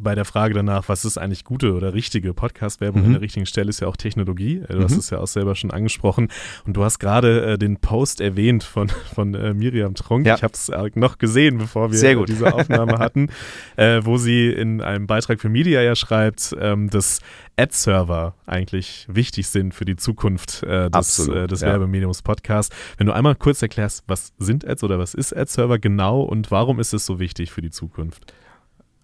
bei 0.00 0.14
der 0.14 0.24
Frage 0.24 0.54
danach, 0.54 0.88
was 0.88 1.04
ist 1.04 1.18
eigentlich 1.18 1.44
gute 1.44 1.74
oder 1.74 1.94
richtige 1.94 2.34
Podcast-Werbung 2.34 3.00
Mhm. 3.02 3.06
an 3.06 3.12
der 3.14 3.20
richtigen 3.22 3.46
Stelle, 3.46 3.68
ist 3.70 3.80
ja 3.80 3.88
auch 3.88 3.96
Technologie. 3.96 4.58
Äh, 4.68 4.74
Du 4.74 4.82
hast 4.82 4.92
Mhm. 4.92 4.98
es 4.98 5.10
ja 5.10 5.18
auch 5.18 5.26
selber 5.26 5.54
schon 5.54 5.70
angesprochen. 5.70 6.28
Und 6.66 6.76
du 6.76 6.84
hast 6.84 6.98
gerade 6.98 7.52
äh, 7.52 7.58
den 7.58 7.78
Post 7.78 8.20
erwähnt 8.20 8.64
von, 8.64 8.88
von 9.14 9.34
äh, 9.34 9.54
Miriam 9.54 9.94
Trunk. 9.94 10.26
Ja. 10.26 10.34
Ich 10.36 10.42
habe 10.42 10.54
es 10.54 10.68
äh, 10.68 10.90
noch 10.94 11.18
gesehen, 11.18 11.58
bevor 11.58 11.90
wir 11.92 12.24
diese 12.26 12.52
Aufnahme 12.54 12.98
hatten, 12.98 13.28
äh, 13.76 14.00
wo 14.04 14.16
sie 14.18 14.48
in 14.50 14.80
einem 14.80 15.06
Beitrag 15.06 15.40
für 15.40 15.48
Media 15.48 15.80
ja 15.82 15.94
schreibt, 15.96 16.54
ähm, 16.60 16.90
dass 16.90 17.20
Ad-Server 17.58 18.34
eigentlich 18.46 19.06
wichtig 19.08 19.46
sind 19.48 19.72
für 19.72 19.84
die 19.86 19.96
Zukunft 19.96 20.62
äh, 20.62 20.90
des, 20.90 20.92
Absolut, 20.92 21.50
des 21.50 21.62
ja. 21.62 21.68
Werbemediums 21.68 22.22
Podcast. 22.22 22.72
Wenn 22.98 23.06
du 23.06 23.12
einmal 23.14 23.34
kurz 23.34 23.62
erklärst, 23.62 24.04
was 24.06 24.32
sind 24.38 24.66
Ads 24.68 24.84
oder 24.84 24.98
was 24.98 25.14
ist 25.14 25.34
Ad-Server 25.34 25.78
genau 25.78 26.20
und 26.20 26.50
warum 26.50 26.78
ist 26.80 26.92
es 26.92 27.06
so 27.06 27.18
wichtig 27.18 27.50
für 27.50 27.62
die 27.62 27.70
Zukunft? 27.70 28.34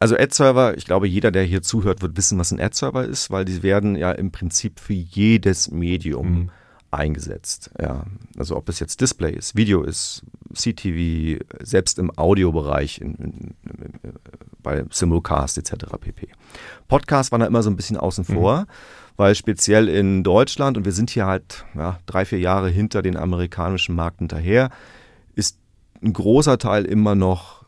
Also 0.03 0.17
Ad-Server, 0.17 0.77
ich 0.77 0.85
glaube, 0.85 1.07
jeder, 1.07 1.31
der 1.31 1.45
hier 1.45 1.63
zuhört, 1.63 2.03
wird 2.03 2.17
wissen, 2.17 2.37
was 2.37 2.51
ein 2.51 2.61
Ad-Server 2.61 3.05
ist, 3.05 3.31
weil 3.31 3.45
die 3.45 3.63
werden 3.63 3.95
ja 3.95 4.11
im 4.11 4.33
Prinzip 4.33 4.81
für 4.81 4.95
jedes 4.95 5.71
Medium 5.71 6.33
Mhm. 6.33 6.51
eingesetzt. 6.91 7.71
Ja, 7.81 8.05
also 8.37 8.57
ob 8.57 8.69
es 8.69 8.81
jetzt 8.81 9.01
Display 9.01 9.33
ist, 9.33 9.55
Video 9.55 9.85
ist, 9.85 10.23
CTV, 10.55 11.39
selbst 11.63 12.01
im 12.01 12.11
Audiobereich, 12.19 13.01
in, 13.01 13.15
in, 13.15 13.55
in, 14.03 14.13
bei 14.61 14.85
Simulcast 14.91 15.57
etc. 15.59 15.87
pp. 16.01 16.29
Podcast 16.89 17.31
war 17.31 17.39
da 17.39 17.47
immer 17.47 17.63
so 17.63 17.71
ein 17.71 17.77
bisschen 17.77 17.97
außen 17.97 18.25
vor, 18.25 18.67
weil 19.17 19.37
speziell 19.37 19.89
in 19.89 20.25
Deutschland, 20.25 20.77
und 20.77 20.85
wir 20.85 20.93
sind 20.93 21.11
hier 21.11 21.27
halt 21.27 21.65
ja, 21.77 22.01
drei, 22.07 22.25
vier 22.25 22.41
Jahre 22.41 22.69
hinter 22.71 23.03
den 23.03 23.17
amerikanischen 23.17 23.95
Markt 23.95 24.19
hinterher, 24.19 24.71
ist 25.37 25.59
ein 26.03 26.13
großer 26.13 26.59
Teil 26.59 26.85
immer 26.87 27.15
noch 27.15 27.62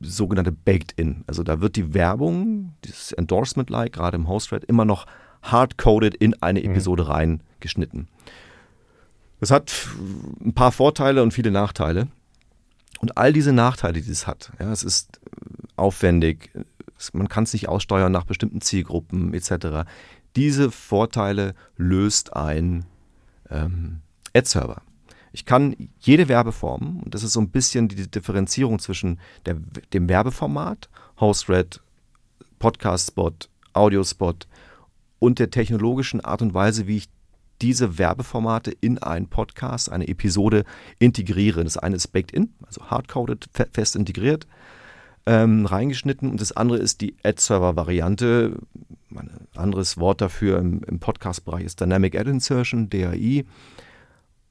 sogenannte 0.00 0.52
Baked 0.52 0.92
In. 0.92 1.24
Also 1.26 1.42
da 1.42 1.60
wird 1.60 1.76
die 1.76 1.94
Werbung, 1.94 2.74
dieses 2.84 3.12
Endorsement-like, 3.12 3.92
gerade 3.92 4.16
im 4.16 4.28
Host-Thread, 4.28 4.64
immer 4.64 4.84
noch 4.84 5.06
hard-coded 5.42 6.14
in 6.14 6.40
eine 6.42 6.62
Episode 6.62 7.08
reingeschnitten. 7.08 8.08
Das 9.40 9.50
hat 9.50 9.72
ein 10.44 10.54
paar 10.54 10.72
Vorteile 10.72 11.22
und 11.22 11.32
viele 11.32 11.50
Nachteile. 11.50 12.08
Und 13.00 13.18
all 13.18 13.32
diese 13.32 13.52
Nachteile, 13.52 14.00
die 14.00 14.10
es 14.10 14.26
hat, 14.26 14.52
ja, 14.58 14.72
es 14.72 14.82
ist 14.82 15.20
aufwendig, 15.76 16.50
es, 16.98 17.12
man 17.12 17.28
kann 17.28 17.44
es 17.44 17.52
nicht 17.52 17.68
aussteuern 17.68 18.10
nach 18.10 18.24
bestimmten 18.24 18.62
Zielgruppen 18.62 19.34
etc. 19.34 19.88
Diese 20.34 20.70
Vorteile 20.70 21.54
löst 21.76 22.34
ein 22.34 22.86
ähm, 23.50 24.00
Ad-Server. 24.34 24.80
Ich 25.36 25.44
kann 25.44 25.76
jede 26.00 26.28
Werbeform, 26.28 27.02
und 27.04 27.14
das 27.14 27.22
ist 27.22 27.34
so 27.34 27.40
ein 27.40 27.50
bisschen 27.50 27.88
die 27.88 28.10
Differenzierung 28.10 28.78
zwischen 28.78 29.20
der, 29.44 29.56
dem 29.92 30.08
Werbeformat, 30.08 30.88
Host-Thread, 31.20 31.82
Podcast-Spot, 32.58 33.32
Audio-Spot 33.74 34.32
und 35.18 35.38
der 35.38 35.50
technologischen 35.50 36.22
Art 36.22 36.40
und 36.40 36.54
Weise, 36.54 36.86
wie 36.86 36.96
ich 36.96 37.10
diese 37.60 37.98
Werbeformate 37.98 38.70
in 38.80 38.96
einen 38.96 39.28
Podcast, 39.28 39.92
eine 39.92 40.08
Episode 40.08 40.64
integriere. 40.98 41.62
Das 41.64 41.76
eine 41.76 41.96
ist 41.96 42.08
baked 42.08 42.32
in, 42.32 42.54
also 42.64 42.86
hardcoded, 42.86 43.46
fe 43.52 43.68
fest 43.70 43.94
integriert, 43.94 44.46
ähm, 45.26 45.66
reingeschnitten. 45.66 46.30
Und 46.30 46.40
das 46.40 46.52
andere 46.52 46.78
ist 46.78 47.02
die 47.02 47.14
Ad-Server-Variante. 47.22 48.56
Ein 49.14 49.30
anderes 49.54 49.98
Wort 49.98 50.22
dafür 50.22 50.58
im, 50.60 50.82
im 50.84 50.98
Podcast-Bereich 50.98 51.66
ist 51.66 51.78
Dynamic 51.78 52.18
Ad 52.18 52.30
Insertion, 52.30 52.88
DAI. 52.88 53.44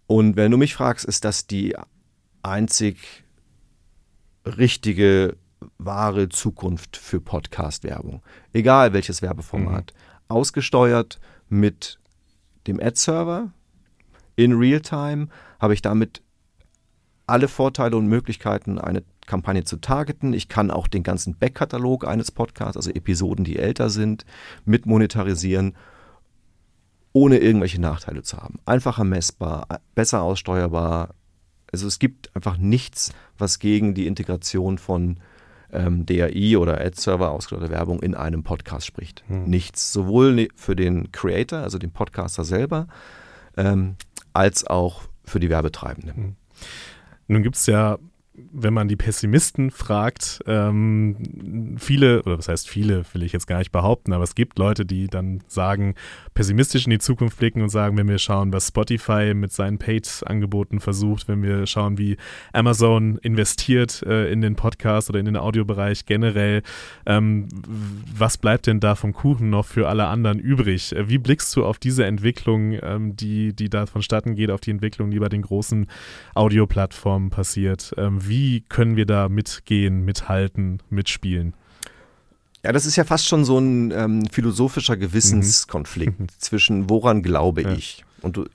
Und 0.08 0.36
wenn 0.36 0.52
du 0.52 0.58
mich 0.58 0.76
fragst, 0.76 1.06
ist 1.06 1.26
das 1.26 1.48
die 1.48 1.76
einzig 2.44 3.24
richtige, 4.46 5.38
wahre 5.78 6.30
Zukunft 6.30 6.98
für 6.98 7.20
Podcast-Werbung. 7.20 8.22
Egal 8.54 8.94
welches 8.94 9.22
Werbeformat. 9.22 9.94
Ausgesteuert 10.28 11.20
mit 11.50 12.00
dem 12.68 12.80
Ad-Server 12.80 13.52
in 14.36 14.54
Realtime 14.54 15.28
habe 15.60 15.74
ich 15.74 15.82
damit 15.82 16.22
alle 17.28 17.48
Vorteile 17.48 17.98
und 17.98 18.08
Möglichkeiten, 18.08 18.78
eine 18.78 19.04
Kampagne 19.26 19.64
zu 19.64 19.78
targeten. 19.78 20.34
Ich 20.34 20.48
kann 20.50 20.70
auch 20.70 20.88
den 20.88 21.04
ganzen 21.04 21.36
Backkatalog 21.36 22.08
eines 22.08 22.32
Podcasts, 22.32 22.78
also 22.78 22.92
Episoden, 22.92 23.46
die 23.46 23.58
älter 23.58 23.90
sind, 23.90 24.26
mit 24.66 24.86
monetarisieren, 24.86 25.76
ohne 27.16 27.38
irgendwelche 27.38 27.80
Nachteile 27.80 28.24
zu 28.24 28.36
haben. 28.36 28.60
Einfacher 28.66 29.06
messbar, 29.06 29.68
besser 29.96 30.22
aussteuerbar. 30.22 31.16
Also 31.72 31.88
es 31.88 31.98
gibt 31.98 32.36
einfach 32.36 32.58
nichts, 32.58 33.14
was 33.38 33.60
gegen 33.60 33.94
die 33.94 34.06
Integration 34.06 34.78
von 34.78 35.22
ähm, 35.72 36.06
DAI 36.06 36.58
oder 36.58 36.82
Ad-Server 36.82 37.32
ausgesteuerte 37.32 37.72
Werbung 37.72 38.02
in 38.02 38.16
einem 38.16 38.44
Podcast 38.44 38.86
spricht. 38.86 39.24
Nichts. 39.30 39.94
Sowohl 39.94 40.34
ne- 40.34 40.50
für 40.58 40.76
den 40.76 41.14
Creator, 41.14 41.60
also 41.60 41.78
den 41.78 41.92
Podcaster 41.92 42.44
selber, 42.44 42.88
ähm, 43.56 43.96
als 44.34 44.68
auch 44.68 45.04
für 45.24 45.40
die 45.40 45.50
Werbetreibenden. 45.50 46.36
Nun 47.28 47.44
gibt 47.44 47.56
es 47.56 47.66
ja, 47.66 47.98
wenn 48.52 48.74
man 48.74 48.88
die 48.88 48.96
Pessimisten 48.96 49.72
fragt, 49.72 50.42
ähm, 50.48 51.76
viele, 51.78 52.24
oder 52.24 52.38
was 52.38 52.48
heißt 52.48 52.70
viele, 52.70 53.04
will 53.14 53.24
ich 53.24 53.34
jetzt 53.34 53.48
gar 53.48 53.60
nicht 53.60 53.72
behaupten, 53.72 54.14
aber 54.14 54.24
es 54.24 54.36
gibt 54.36 54.60
Leute, 54.60 54.86
die 54.86 55.08
dann 55.08 55.42
sagen, 55.48 55.96
pessimistisch 56.34 56.86
in 56.86 56.92
die 56.92 57.00
Zukunft 57.00 57.38
blicken 57.38 57.62
und 57.62 57.70
sagen, 57.70 57.98
wenn 57.98 58.08
wir 58.08 58.18
schauen, 58.18 58.54
was 58.54 58.68
Spotify 58.68 59.34
mit 59.34 59.52
seinen 59.52 59.78
Paid-Angeboten 59.78 60.80
versucht, 60.80 61.28
wenn 61.28 61.44
wir 61.44 61.66
schauen, 61.66 61.98
wie 61.98 62.18
Amazon 62.54 63.18
investiert 63.20 64.04
äh, 64.04 64.32
in 64.32 64.42
den 64.42 64.56
Podcast 64.56 65.10
oder 65.10 65.20
in 65.20 65.26
den 65.26 65.38
Audiobereich 65.38 66.06
generell, 66.06 66.62
ähm, 67.06 67.48
was 68.18 68.38
bleibt 68.38 68.68
denn 68.68 68.80
da 68.80 68.96
vom 68.96 69.14
Kuchen 69.14 69.50
noch 69.50 69.66
für 69.66 69.88
alle 69.88 70.08
anderen 70.08 70.40
übrig? 70.40 70.94
Äh, 70.96 71.10
Wie 71.10 71.18
blickst 71.18 71.56
du 71.56 71.66
auf 71.66 71.80
diese 71.80 72.06
Entwicklung, 72.06 72.78
ähm, 72.82 73.16
die, 73.16 73.54
die 73.54 73.70
da 73.70 73.86
vonstatten 73.86 74.36
geht, 74.36 74.52
auf 74.52 74.62
die 74.62 74.72
Entwicklung, 74.72 75.12
die 75.12 75.20
bei 75.20 75.30
den 75.30 75.42
großen 75.42 75.88
Audioplattformen 76.34 77.30
passiert? 77.30 77.94
Wie 78.28 78.62
können 78.62 78.96
wir 78.96 79.06
da 79.06 79.30
mitgehen, 79.30 80.06
mithalten, 80.06 80.82
mitspielen? 80.90 81.54
Ja, 82.64 82.72
das 82.72 82.86
ist 82.86 82.96
ja 82.96 83.04
fast 83.04 83.28
schon 83.28 83.46
so 83.46 83.60
ein 83.60 83.92
ähm, 83.92 84.26
philosophischer 84.28 84.98
Gewissenskonflikt 84.98 86.32
zwischen 86.40 86.90
woran 86.90 87.22
glaube 87.22 87.62
Ja. 87.62 87.72
ich. 87.74 88.04
Und 88.22 88.38
du, 88.38 88.46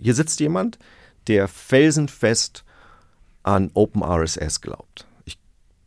hier 0.00 0.14
sitzt 0.14 0.38
jemand, 0.40 0.78
der 1.26 1.48
felsenfest 1.48 2.64
an 3.42 3.70
OpenRSS 3.74 4.60
glaubt. 4.60 5.06
Ich, 5.24 5.38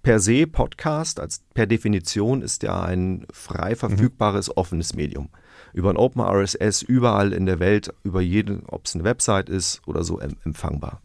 per 0.04 0.20
se 0.20 0.48
Podcast 0.48 1.20
als 1.20 1.42
per 1.54 1.66
Definition 1.68 2.42
ist 2.42 2.64
ja 2.64 2.82
ein 2.82 3.26
frei 3.32 3.76
verfügbares 3.76 4.56
offenes 4.58 4.94
Medium. 4.96 5.30
Über 5.74 5.92
ein 5.92 5.98
OpenRSS 5.98 6.82
überall 6.82 7.32
in 7.32 7.46
der 7.46 7.60
Welt, 7.60 7.94
über 8.04 8.20
jede, 8.20 8.62
ob 8.68 8.86
es 8.86 8.96
eine 8.96 9.06
Website 9.06 9.48
ist 9.48 9.82
oder 9.86 10.04
so 10.04 10.20
em 10.20 10.36
empfangbar. 10.44 11.02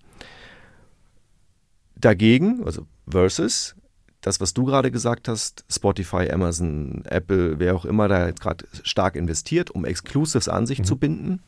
Dagegen, 1.96 2.64
also 2.64 2.86
versus, 3.08 3.74
das, 4.20 4.40
was 4.40 4.54
du 4.54 4.64
gerade 4.64 4.90
gesagt 4.90 5.28
hast, 5.28 5.64
Spotify, 5.70 6.30
Amazon, 6.30 7.04
Apple, 7.04 7.58
wer 7.58 7.74
auch 7.74 7.84
immer 7.84 8.08
da 8.08 8.26
jetzt 8.26 8.40
gerade 8.40 8.66
stark 8.82 9.16
investiert, 9.16 9.70
um 9.70 9.84
Exclusives 9.84 10.48
an 10.48 10.66
sich 10.66 10.82
zu 10.82 10.96
binden, 10.96 11.40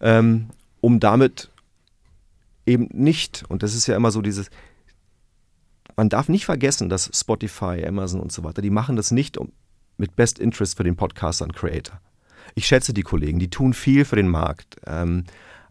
ähm, 0.00 0.50
um 0.80 1.00
damit 1.00 1.50
eben 2.66 2.88
nicht, 2.92 3.44
und 3.48 3.62
das 3.62 3.74
ist 3.74 3.86
ja 3.86 3.96
immer 3.96 4.10
so 4.10 4.20
dieses, 4.20 4.50
man 5.96 6.08
darf 6.08 6.28
nicht 6.28 6.44
vergessen, 6.44 6.88
dass 6.88 7.10
Spotify, 7.12 7.84
Amazon 7.84 8.20
und 8.20 8.30
so 8.30 8.44
weiter, 8.44 8.62
die 8.62 8.70
machen 8.70 8.96
das 8.96 9.10
nicht 9.10 9.38
um, 9.38 9.50
mit 9.96 10.14
Best 10.14 10.38
Interest 10.38 10.76
für 10.76 10.84
den 10.84 10.96
Podcaster 10.96 11.44
und 11.44 11.56
Creator. 11.56 12.00
Ich 12.54 12.66
schätze 12.66 12.92
die 12.92 13.02
Kollegen, 13.02 13.38
die 13.38 13.50
tun 13.50 13.72
viel 13.72 14.04
für 14.04 14.16
den 14.16 14.28
Markt. 14.28 14.76
Ähm, 14.86 15.24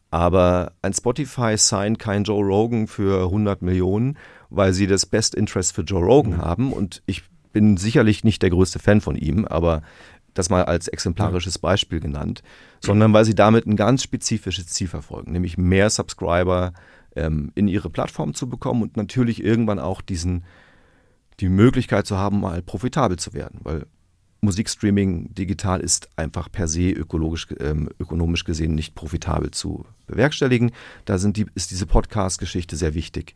aber 0.10 0.74
ein 0.82 0.94
Spotify 0.94 1.58
signed 1.58 2.00
kein 2.00 2.24
Joe 2.24 2.44
Rogan 2.44 2.88
für 2.88 3.26
100 3.26 3.62
Millionen, 3.62 4.18
weil 4.50 4.74
sie 4.74 4.88
das 4.88 5.06
Best 5.06 5.36
Interest 5.36 5.74
für 5.74 5.82
Joe 5.82 6.04
Rogan 6.04 6.38
haben. 6.38 6.72
Und 6.72 7.04
ich 7.06 7.24
bin 7.52 7.78
sicherlich 7.78 8.24
nicht 8.24 8.42
der 8.42 8.50
größte 8.50 8.80
Fan 8.80 9.02
von 9.02 9.16
ihm, 9.16 9.46
aber 9.46 9.82
das 10.34 10.50
mal 10.50 10.66
als 10.66 10.88
exemplarisches 10.88 11.58
Beispiel 11.58 12.00
genannt, 12.00 12.44
sondern 12.80 13.12
weil 13.14 13.26
sie 13.26 13.36
damit 13.36 13.66
ein 13.66 13.76
ganz 13.76 14.04
spezifisches 14.04 14.68
Ziel 14.68 14.88
verfolgen, 14.88 15.32
nämlich 15.32 15.58
mehr 15.58 15.90
Subscriber 15.90 16.74
ähm, 17.16 17.52
in 17.56 17.68
ihre 17.68 17.90
Plattform 17.90 18.34
zu 18.34 18.48
bekommen 18.48 18.84
und 18.84 18.98
natürlich 18.98 19.44
irgendwann 19.44 19.80
auch 19.80 20.02
diesen, 20.02 20.46
die 21.40 21.50
Möglichkeit 21.50 22.06
zu 22.06 22.18
haben, 22.18 22.40
mal 22.40 22.62
profitabel 22.62 23.18
zu 23.18 23.34
werden, 23.34 23.60
weil 23.64 23.88
Musikstreaming 24.42 25.34
digital 25.34 25.80
ist 25.80 26.10
einfach 26.16 26.52
per 26.52 26.68
se 26.68 26.92
ökologisch, 26.92 27.48
ähm, 27.60 27.90
ökonomisch 28.00 28.44
gesehen 28.44 28.76
nicht 28.76 28.96
profitabel 28.96 29.52
zu 29.52 29.86
bewerkstelligen. 30.06 30.72
Da 31.06 31.18
sind 31.18 31.38
die, 31.38 31.48
ist 31.56 31.72
diese 31.72 31.86
Podcast-Geschichte 31.86 32.76
sehr 32.76 32.94
wichtig. 32.94 33.36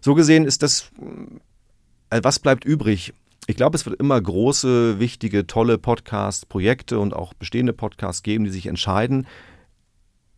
So 0.00 0.14
gesehen 0.14 0.44
ist 0.44 0.62
das, 0.62 0.90
äh, 2.10 2.20
was 2.22 2.38
bleibt 2.38 2.64
übrig? 2.64 3.14
Ich 3.46 3.56
glaube, 3.56 3.76
es 3.76 3.86
wird 3.86 4.00
immer 4.00 4.20
große, 4.20 4.98
wichtige, 4.98 5.46
tolle 5.46 5.78
Podcast-Projekte 5.78 6.98
und 6.98 7.14
auch 7.14 7.34
bestehende 7.34 7.72
Podcasts 7.72 8.22
geben, 8.22 8.44
die 8.44 8.50
sich 8.50 8.66
entscheiden, 8.66 9.26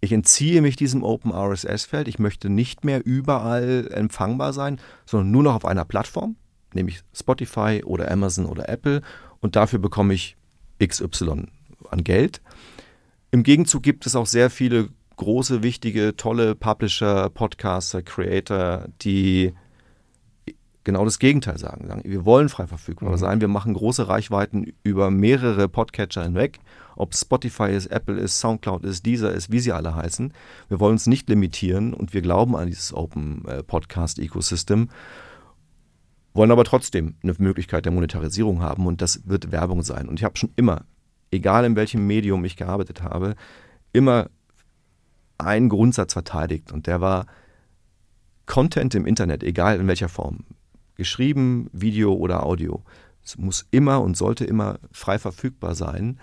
ich 0.05 0.11
entziehe 0.11 0.61
mich 0.63 0.75
diesem 0.75 1.05
Open 1.05 1.33
RSS-Feld. 1.33 2.09
Ich 2.09 2.19
möchte 2.19 2.51
nicht 2.51 2.85
mehr 2.85 3.07
überall 3.07 3.89
empfangbar 3.93 4.53
sein, 4.53 4.81
sondern 5.07 5.31
nur 5.31 5.45
noch 5.45 5.55
auf 5.55 5.65
einer 5.65 5.85
Plattform. 5.85 6.35
nehme 6.75 6.91
ich 6.91 7.03
Spotify 7.15 7.83
oder 7.85 8.11
Amazon 8.11 8.47
oder 8.47 8.69
Apple 8.69 9.03
und 9.43 9.57
dafür 9.57 9.79
bekomme 9.79 10.15
ich 10.15 10.37
XY 10.83 11.49
an 11.91 12.05
Geld. 12.05 12.41
Im 13.31 13.43
Gegenzug 13.43 13.83
gibt 13.83 14.07
es 14.07 14.17
auch 14.17 14.27
sehr 14.27 14.49
viele 14.49 14.89
große, 15.17 15.63
wichtige, 15.63 16.17
tolle 16.17 16.55
Publisher, 16.55 17.29
Podcaster, 17.29 18.03
Creator, 18.03 18.87
die 19.03 19.53
genau 20.85 21.05
das 21.05 21.19
Gegenteil 21.19 21.59
sagen. 21.59 21.87
sagen 21.87 22.03
wir 22.05 22.25
wollen 22.25 22.49
frei 22.49 22.67
verfügbar 22.67 23.13
mhm. 23.13 23.17
sein, 23.17 23.41
wir 23.41 23.49
machen 23.49 23.75
große 23.75 24.09
Reichweiten 24.09 24.73
über 24.83 25.11
mehrere 25.11 25.69
Podcatcher 25.69 26.25
hinweg, 26.25 26.59
ob 26.97 27.15
Spotify 27.15 27.71
ist, 27.71 27.87
Apple 27.87 28.19
ist, 28.19 28.41
Soundcloud 28.41 28.85
ist, 28.85 29.07
Deezer 29.07 29.33
ist, 29.33 29.51
wie 29.53 29.61
sie 29.61 29.73
alle 29.73 29.95
heißen. 29.95 30.33
Wir 30.69 30.81
wollen 30.81 30.93
uns 30.93 31.07
nicht 31.07 31.29
limitieren 31.29 31.95
und 31.95 32.15
wir 32.15 32.23
glauben 32.23 32.57
an 32.57 32.67
dieses 32.67 32.93
Open 32.93 33.45
äh, 33.47 33.63
Podcast 33.63 34.19
Ecosystem, 34.19 34.89
wollen 36.35 36.51
aber 36.51 36.65
trotzdem 36.65 37.17
eine 37.23 37.35
Möglichkeit 37.39 37.85
der 37.85 37.93
Monetarisierung 37.93 38.63
haben 38.63 38.87
und 38.87 39.03
das 39.03 39.29
wird 39.29 39.53
Werbung 39.53 39.83
sein. 39.83 40.09
Und 40.09 40.19
ich 40.19 40.25
habe 40.25 40.39
schon 40.39 40.53
immer, 40.57 40.85
egal 41.31 41.65
in 41.65 41.77
welchem 41.77 42.07
Medium 42.07 42.45
ich 42.45 42.57
gearbeitet 42.57 43.03
habe, 43.03 43.35
immer 43.93 44.29
einen 45.39 45.69
Grundsatz 45.69 46.13
verteidigt 46.13 46.73
und 46.73 46.87
der 46.87 47.01
war 47.01 47.27
Content 48.47 48.95
im 48.95 49.07
Internet, 49.07 49.43
egal 49.43 49.79
in 49.79 49.87
welcher 49.87 50.09
Form, 50.09 50.45
geschrieben, 50.97 51.69
Video 51.73 52.13
oder 52.15 52.45
Audio. 52.45 52.83
Es 53.25 53.39
muss 53.39 53.67
immer 53.71 54.01
und 54.03 54.17
sollte 54.17 54.45
immer 54.45 54.79
frei 54.91 55.19
verfügbar 55.19 55.75
sein 55.75 56.19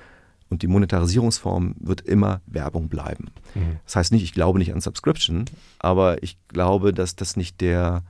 und 0.49 0.63
die 0.63 0.67
Monetarisierungsform 0.67 1.75
wird 1.79 2.01
immer 2.01 2.41
Werbung 2.45 2.89
bleiben. 2.89 3.31
Mhm. 3.55 3.79
Das 3.85 3.95
heißt 3.95 4.11
nicht, 4.11 4.23
ich 4.23 4.33
glaube 4.33 4.59
nicht 4.59 4.73
an 4.73 4.81
Subscription, 4.81 5.45
aber 5.77 6.23
ich 6.23 6.37
glaube, 6.47 6.93
dass 6.93 7.15
das 7.15 7.35
nicht 7.37 7.61
der. 7.61 8.03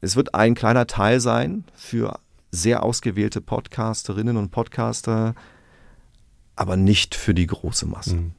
Es 0.00 0.16
wird 0.16 0.34
ein 0.34 0.54
kleiner 0.54 0.86
Teil 0.86 1.20
sein 1.20 1.64
für 1.74 2.18
sehr 2.50 2.82
ausgewählte 2.82 3.40
Podcasterinnen 3.40 4.36
und 4.36 4.50
Podcaster, 4.50 5.34
aber 6.56 6.76
nicht 6.76 7.14
für 7.14 7.34
die 7.34 7.46
große 7.46 7.86
Masse. 7.86 8.16
Mhm. 8.16 8.32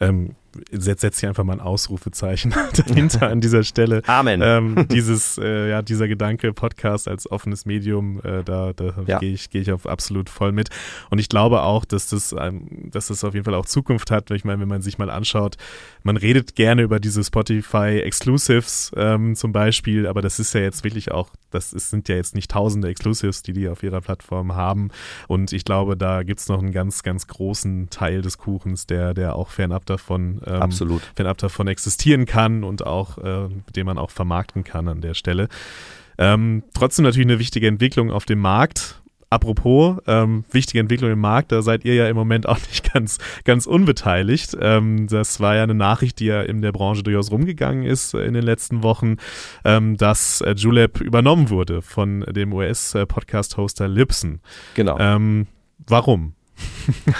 Ähm, 0.00 0.36
setzt 0.70 1.00
setz 1.00 1.20
hier 1.20 1.28
einfach 1.28 1.44
mal 1.44 1.54
ein 1.54 1.60
Ausrufezeichen 1.60 2.54
dahinter 2.86 3.28
an 3.28 3.40
dieser 3.40 3.62
Stelle. 3.64 4.02
Amen. 4.06 4.40
Ähm, 4.42 4.86
dieses, 4.90 5.38
äh, 5.38 5.70
ja, 5.70 5.82
dieser 5.82 6.08
Gedanke, 6.08 6.52
Podcast 6.52 7.08
als 7.08 7.30
offenes 7.30 7.66
Medium, 7.66 8.20
äh, 8.22 8.42
da, 8.44 8.72
da 8.74 8.94
ja. 9.06 9.18
gehe 9.18 9.32
ich, 9.32 9.50
geh 9.50 9.60
ich 9.60 9.72
auf 9.72 9.86
absolut 9.86 10.30
voll 10.30 10.52
mit. 10.52 10.70
Und 11.10 11.18
ich 11.18 11.28
glaube 11.28 11.62
auch, 11.62 11.84
dass 11.84 12.08
das, 12.08 12.34
ähm, 12.38 12.90
dass 12.90 13.08
das 13.08 13.24
auf 13.24 13.34
jeden 13.34 13.44
Fall 13.44 13.54
auch 13.54 13.66
Zukunft 13.66 14.10
hat. 14.10 14.30
Ich 14.30 14.44
meine, 14.44 14.60
wenn 14.60 14.68
man 14.68 14.82
sich 14.82 14.98
mal 14.98 15.10
anschaut, 15.10 15.56
man 16.02 16.16
redet 16.16 16.54
gerne 16.54 16.82
über 16.82 17.00
diese 17.00 17.22
Spotify 17.24 18.00
Exclusives 18.00 18.92
ähm, 18.96 19.34
zum 19.34 19.52
Beispiel, 19.52 20.06
aber 20.06 20.22
das 20.22 20.38
ist 20.38 20.54
ja 20.54 20.60
jetzt 20.60 20.84
wirklich 20.84 21.12
auch, 21.12 21.30
das 21.56 21.72
ist, 21.72 21.90
sind 21.90 22.08
ja 22.08 22.16
jetzt 22.16 22.34
nicht 22.34 22.50
tausende 22.50 22.88
Exclusives, 22.88 23.42
die 23.42 23.52
die 23.52 23.68
auf 23.68 23.82
ihrer 23.82 24.00
Plattform 24.00 24.54
haben. 24.54 24.90
Und 25.26 25.52
ich 25.52 25.64
glaube, 25.64 25.96
da 25.96 26.22
gibt 26.22 26.40
es 26.40 26.48
noch 26.48 26.58
einen 26.58 26.72
ganz, 26.72 27.02
ganz 27.02 27.26
großen 27.26 27.90
Teil 27.90 28.22
des 28.22 28.38
Kuchens, 28.38 28.86
der, 28.86 29.14
der 29.14 29.36
auch 29.36 29.48
fernab 29.50 29.86
davon 29.86 30.40
ähm, 30.46 30.62
Absolut. 30.62 31.02
fernab 31.14 31.38
davon 31.38 31.68
existieren 31.68 32.26
kann 32.26 32.62
und 32.64 32.86
auch, 32.86 33.18
äh, 33.18 33.48
den 33.74 33.86
man 33.86 33.98
auch 33.98 34.10
vermarkten 34.10 34.64
kann 34.64 34.88
an 34.88 35.00
der 35.00 35.14
Stelle. 35.14 35.48
Ähm, 36.18 36.62
trotzdem 36.74 37.04
natürlich 37.04 37.26
eine 37.26 37.38
wichtige 37.38 37.68
Entwicklung 37.68 38.10
auf 38.10 38.24
dem 38.24 38.40
Markt. 38.40 39.02
Apropos, 39.36 39.98
ähm, 40.06 40.46
wichtige 40.50 40.80
Entwicklung 40.80 41.10
im 41.10 41.20
Markt, 41.20 41.52
da 41.52 41.60
seid 41.60 41.84
ihr 41.84 41.94
ja 41.94 42.08
im 42.08 42.16
Moment 42.16 42.48
auch 42.48 42.56
nicht 42.56 42.90
ganz, 42.94 43.18
ganz 43.44 43.66
unbeteiligt. 43.66 44.56
Ähm, 44.58 45.08
das 45.08 45.40
war 45.40 45.56
ja 45.56 45.62
eine 45.62 45.74
Nachricht, 45.74 46.20
die 46.20 46.24
ja 46.24 46.40
in 46.40 46.62
der 46.62 46.72
Branche 46.72 47.02
durchaus 47.02 47.30
rumgegangen 47.30 47.84
ist 47.84 48.14
in 48.14 48.32
den 48.32 48.42
letzten 48.42 48.82
Wochen, 48.82 49.16
ähm, 49.62 49.98
dass 49.98 50.40
äh, 50.40 50.54
Julep 50.56 51.02
übernommen 51.02 51.50
wurde 51.50 51.82
von 51.82 52.20
dem 52.22 52.54
US-Podcast-Hoster 52.54 53.88
Lipson. 53.88 54.40
Genau. 54.72 54.98
Ähm, 54.98 55.48
warum? 55.86 56.32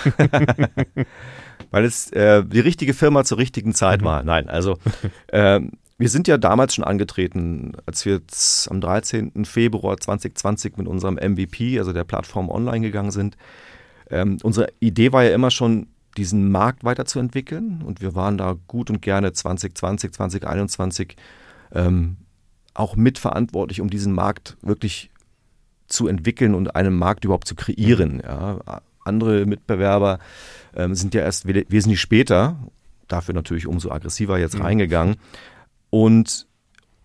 weil 1.70 1.85
es 1.85 2.11
äh, 2.12 2.42
die 2.46 2.61
richtige 2.61 2.94
Firma 2.94 3.24
zur 3.24 3.37
richtigen 3.37 3.74
Zeit 3.74 4.00
mhm. 4.00 4.07
war. 4.07 4.22
Nein, 4.22 4.48
also 4.48 4.79
äh, 5.26 5.61
wir 5.98 6.09
sind 6.09 6.28
ja 6.28 6.37
damals 6.37 6.74
schon 6.74 6.85
angetreten, 6.85 7.72
als 7.87 8.04
wir 8.04 8.20
am 8.68 8.80
13. 8.80 9.44
Februar 9.44 9.96
2020 9.96 10.76
mit 10.76 10.88
unserem 10.88 11.14
MVP, 11.14 11.78
also 11.78 11.92
der 11.92 12.04
Plattform 12.04 12.50
online 12.50 12.80
gegangen 12.80 13.11
sind. 13.11 13.37
Ähm, 14.11 14.38
unsere 14.42 14.68
Idee 14.78 15.12
war 15.12 15.24
ja 15.24 15.35
immer 15.35 15.50
schon, 15.50 15.88
diesen 16.16 16.50
Markt 16.50 16.82
weiterzuentwickeln 16.85 17.82
und 17.82 18.00
wir 18.00 18.14
waren 18.14 18.38
da 18.38 18.56
gut 18.66 18.88
und 18.88 19.02
gerne 19.02 19.32
2020, 19.32 20.12
2021 20.12 21.16
ähm, 21.72 22.16
auch 22.74 22.96
mitverantwortlich, 22.96 23.80
um 23.80 23.90
diesen 23.90 24.12
Markt 24.14 24.56
wirklich 24.62 25.11
zu 25.88 26.09
entwickeln 26.09 26.54
und 26.54 26.74
einen 26.74 26.96
Markt 26.96 27.24
überhaupt 27.24 27.46
zu 27.46 27.54
kreieren. 27.54 28.16
Mhm. 28.16 28.22
Ja. 28.24 28.80
Andere 29.04 29.46
Mitbewerber 29.46 30.18
ähm, 30.74 30.94
sind 30.94 31.14
ja 31.14 31.20
erst 31.22 31.46
wesentlich 31.46 32.00
später, 32.00 32.56
dafür 33.09 33.35
natürlich 33.35 33.66
umso 33.66 33.90
aggressiver 33.92 34.38
jetzt 34.38 34.56
mhm. 34.56 34.62
reingegangen. 34.62 35.16
Und 35.90 36.46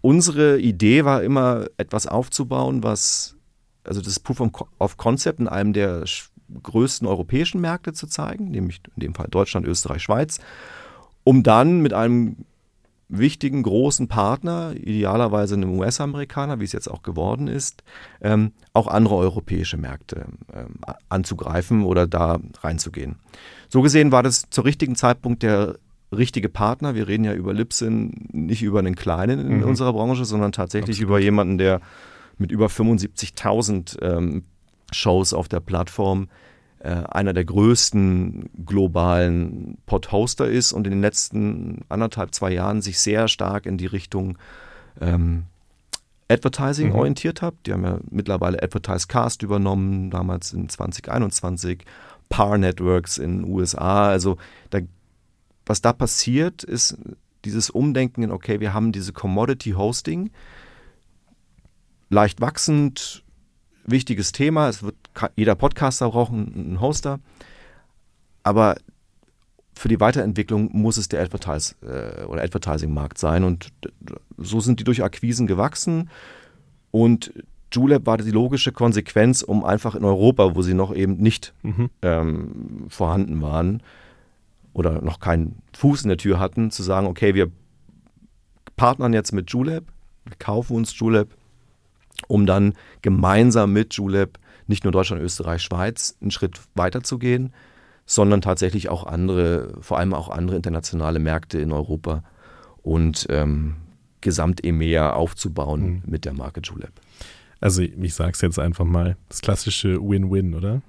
unsere 0.01 0.59
Idee 0.59 1.05
war 1.05 1.23
immer, 1.23 1.65
etwas 1.77 2.07
aufzubauen, 2.07 2.83
was, 2.83 3.35
also 3.83 4.01
das 4.01 4.19
Proof 4.19 4.41
of 4.79 4.97
Concept 4.97 5.39
in 5.39 5.47
einem 5.47 5.73
der 5.73 6.03
größten 6.63 7.07
europäischen 7.07 7.61
Märkte 7.61 7.93
zu 7.93 8.07
zeigen, 8.07 8.51
nämlich 8.51 8.81
in 8.95 9.01
dem 9.01 9.15
Fall 9.15 9.27
Deutschland, 9.29 9.65
Österreich, 9.65 10.03
Schweiz, 10.03 10.39
um 11.23 11.43
dann 11.43 11.81
mit 11.81 11.93
einem 11.93 12.37
wichtigen, 13.11 13.61
großen 13.63 14.07
Partner, 14.07 14.73
idealerweise 14.75 15.55
einem 15.55 15.77
US-Amerikaner, 15.77 16.59
wie 16.59 16.63
es 16.63 16.71
jetzt 16.71 16.89
auch 16.89 17.03
geworden 17.03 17.47
ist, 17.47 17.83
ähm, 18.21 18.53
auch 18.73 18.87
andere 18.87 19.15
europäische 19.15 19.77
Märkte 19.77 20.25
ähm, 20.53 20.79
anzugreifen 21.09 21.83
oder 21.83 22.07
da 22.07 22.39
reinzugehen. 22.61 23.17
So 23.67 23.81
gesehen 23.81 24.11
war 24.13 24.23
das 24.23 24.49
zur 24.49 24.63
richtigen 24.63 24.95
Zeitpunkt 24.95 25.43
der 25.43 25.75
richtige 26.11 26.49
Partner. 26.49 26.95
Wir 26.95 27.07
reden 27.07 27.23
ja 27.23 27.33
über 27.33 27.53
Lipsin, 27.53 28.27
nicht 28.31 28.61
über 28.61 28.79
einen 28.79 28.95
kleinen 28.95 29.39
in 29.39 29.57
mhm. 29.59 29.63
unserer 29.63 29.93
Branche, 29.93 30.25
sondern 30.25 30.51
tatsächlich 30.51 30.97
Absolut. 30.97 31.09
über 31.09 31.19
jemanden, 31.19 31.57
der 31.57 31.81
mit 32.37 32.51
über 32.51 32.67
75.000 32.67 34.01
ähm, 34.01 34.43
Shows 34.91 35.33
auf 35.33 35.47
der 35.47 35.59
Plattform 35.59 36.27
äh, 36.79 36.89
einer 36.89 37.33
der 37.33 37.45
größten 37.45 38.49
globalen 38.65 39.77
Pod-Hoster 39.85 40.49
ist 40.49 40.73
und 40.73 40.87
in 40.87 40.91
den 40.91 41.01
letzten 41.01 41.81
anderthalb, 41.89 42.33
zwei 42.33 42.51
Jahren 42.51 42.81
sich 42.81 42.99
sehr 42.99 43.27
stark 43.27 43.65
in 43.65 43.77
die 43.77 43.85
Richtung 43.85 44.37
ähm, 44.99 45.43
Advertising 46.27 46.89
mhm. 46.89 46.95
orientiert 46.95 47.41
hat. 47.41 47.53
Die 47.65 47.73
haben 47.73 47.83
ja 47.83 47.99
mittlerweile 48.09 48.61
Advertise 48.63 49.07
Cast 49.07 49.43
übernommen, 49.43 50.09
damals 50.09 50.53
in 50.53 50.69
2021, 50.69 51.85
Par 52.29 52.57
Networks 52.57 53.17
in 53.17 53.43
den 53.43 53.53
USA. 53.53 54.09
Also 54.09 54.37
da, 54.69 54.79
was 55.65 55.81
da 55.81 55.93
passiert, 55.93 56.63
ist 56.63 56.97
dieses 57.45 57.69
Umdenken 57.69 58.23
in, 58.23 58.31
okay, 58.31 58.59
wir 58.59 58.73
haben 58.73 58.91
diese 58.91 59.13
Commodity 59.13 59.71
Hosting, 59.71 60.31
leicht 62.09 62.41
wachsend, 62.41 63.23
wichtiges 63.85 64.31
Thema. 64.31 64.69
Es 64.69 64.83
wird 64.83 64.95
jeder 65.35 65.55
Podcaster 65.55 66.09
braucht 66.09 66.31
einen 66.31 66.79
Hoster. 66.79 67.19
Aber 68.43 68.75
für 69.73 69.87
die 69.87 69.99
Weiterentwicklung 69.99 70.69
muss 70.73 70.97
es 70.97 71.09
der 71.09 71.21
Advertise 71.21 71.75
äh, 71.81 72.25
oder 72.25 72.43
Advertising-Markt 72.43 73.17
sein. 73.17 73.43
Und 73.43 73.71
so 74.37 74.59
sind 74.59 74.79
die 74.79 74.83
durch 74.83 75.03
Akquisen 75.03 75.47
gewachsen. 75.47 76.09
Und 76.91 77.33
Julep 77.71 78.05
war 78.05 78.17
die 78.17 78.31
logische 78.31 78.71
Konsequenz, 78.71 79.41
um 79.41 79.63
einfach 79.63 79.95
in 79.95 80.03
Europa, 80.03 80.55
wo 80.55 80.61
sie 80.61 80.73
noch 80.73 80.93
eben 80.93 81.17
nicht 81.17 81.53
mhm. 81.63 81.89
ähm, 82.01 82.85
vorhanden 82.89 83.41
waren 83.41 83.81
oder 84.73 85.01
noch 85.01 85.19
keinen 85.19 85.61
Fuß 85.75 86.03
in 86.03 86.09
der 86.09 86.17
Tür 86.17 86.39
hatten, 86.39 86.71
zu 86.71 86.83
sagen, 86.83 87.07
okay, 87.07 87.35
wir 87.35 87.51
partnern 88.75 89.13
jetzt 89.13 89.31
mit 89.31 89.51
Julep, 89.51 89.85
wir 90.25 90.35
kaufen 90.37 90.75
uns 90.75 90.97
Julep 90.97 91.35
um 92.27 92.45
dann 92.45 92.73
gemeinsam 93.01 93.73
mit 93.73 93.93
Julep 93.93 94.37
nicht 94.67 94.83
nur 94.83 94.93
Deutschland, 94.93 95.21
Österreich, 95.21 95.61
Schweiz 95.61 96.17
einen 96.21 96.31
Schritt 96.31 96.59
weiterzugehen, 96.75 97.53
sondern 98.05 98.41
tatsächlich 98.41 98.89
auch 98.89 99.05
andere, 99.05 99.73
vor 99.81 99.97
allem 99.97 100.13
auch 100.13 100.29
andere 100.29 100.55
internationale 100.55 101.19
Märkte 101.19 101.59
in 101.59 101.71
Europa 101.71 102.23
und 102.81 103.27
ähm, 103.29 103.75
Gesamt-EMEA 104.21 105.13
aufzubauen 105.13 105.83
mhm. 105.83 106.01
mit 106.05 106.25
der 106.25 106.33
Marke 106.33 106.61
Julep. 106.61 106.93
Also 107.59 107.81
ich 107.81 108.13
sage 108.13 108.31
es 108.33 108.41
jetzt 108.41 108.59
einfach 108.59 108.85
mal, 108.85 109.17
das 109.29 109.41
klassische 109.41 110.01
Win-Win, 110.01 110.55
oder? 110.55 110.81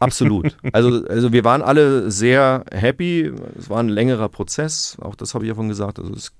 Absolut. 0.00 0.56
Also, 0.72 1.06
also 1.06 1.32
wir 1.32 1.44
waren 1.44 1.62
alle 1.62 2.10
sehr 2.10 2.64
happy. 2.70 3.32
Es 3.58 3.68
war 3.68 3.78
ein 3.78 3.88
längerer 3.88 4.28
Prozess, 4.28 4.96
auch 5.00 5.14
das 5.14 5.34
habe 5.34 5.44
ich 5.44 5.48
ja 5.48 5.54
von 5.54 5.68
gesagt. 5.68 5.98
Also 5.98 6.12
das 6.12 6.32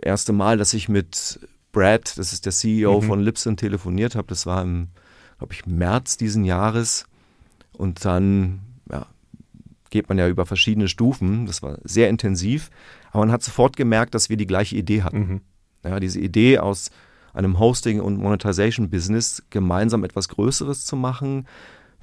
erste 0.00 0.32
Mal, 0.32 0.56
dass 0.56 0.74
ich 0.74 0.88
mit 0.88 1.40
Brad, 1.72 2.16
das 2.18 2.32
ist 2.32 2.46
der 2.46 2.52
CEO 2.52 3.00
mhm. 3.00 3.06
von 3.06 3.20
Lipson, 3.20 3.56
telefoniert 3.56 4.14
habe. 4.14 4.28
Das 4.28 4.46
war 4.46 4.62
im, 4.62 4.88
glaube 5.38 5.52
ich, 5.52 5.66
März 5.66 6.16
diesen 6.16 6.44
Jahres. 6.44 7.06
Und 7.72 8.04
dann 8.04 8.60
ja, 8.90 9.06
geht 9.90 10.08
man 10.08 10.18
ja 10.18 10.28
über 10.28 10.46
verschiedene 10.46 10.88
Stufen. 10.88 11.46
Das 11.46 11.62
war 11.62 11.78
sehr 11.82 12.08
intensiv. 12.08 12.70
Aber 13.10 13.20
man 13.20 13.32
hat 13.32 13.42
sofort 13.42 13.76
gemerkt, 13.76 14.14
dass 14.14 14.30
wir 14.30 14.36
die 14.36 14.46
gleiche 14.46 14.76
Idee 14.76 15.02
hatten. 15.02 15.18
Mhm. 15.18 15.40
Ja, 15.84 16.00
diese 16.00 16.20
Idee 16.20 16.58
aus 16.58 16.90
einem 17.34 17.58
Hosting- 17.58 18.00
und 18.00 18.16
Monetization-Business 18.16 19.42
gemeinsam 19.50 20.04
etwas 20.04 20.28
Größeres 20.28 20.86
zu 20.86 20.96
machen. 20.96 21.46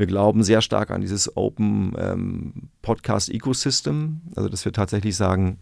Wir 0.02 0.08
glauben 0.08 0.42
sehr 0.42 0.64
stark 0.64 0.90
an 0.90 1.02
dieses 1.02 1.38
Open 1.38 1.94
ähm, 1.96 2.54
Podcast 2.82 3.30
Ecosystem, 3.30 4.22
also 4.36 4.50
dass 4.50 4.66
wir 4.66 4.74
tatsächlich 4.74 5.16
sagen, 5.16 5.60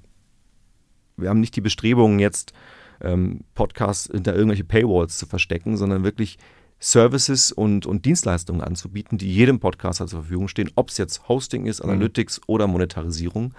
wir 1.18 1.28
haben 1.28 1.42
nicht 1.42 1.58
die 1.58 1.62
Bestrebungen 1.62 2.20
jetzt 2.20 2.54
ähm, 3.02 3.42
Podcasts 3.54 4.10
hinter 4.10 4.34
irgendwelche 4.34 4.64
Paywalls 4.64 5.18
zu 5.18 5.26
verstecken, 5.26 5.76
sondern 5.76 6.06
wirklich 6.06 6.38
Services 6.80 7.52
und, 7.52 7.86
und 7.86 8.06
Dienstleistungen 8.06 8.62
anzubieten, 8.62 9.18
die 9.18 9.30
jedem 9.30 9.60
Podcaster 9.60 10.08
zur 10.08 10.22
Verfügung 10.22 10.48
stehen, 10.48 10.72
ob 10.76 10.88
es 10.88 10.98
jetzt 10.98 11.28
Hosting 11.28 11.66
ist, 11.66 11.84
Mhm. 11.84 11.90
Analytics 11.90 12.40
oder 12.48 12.68
Monetarisierung. 12.68 13.54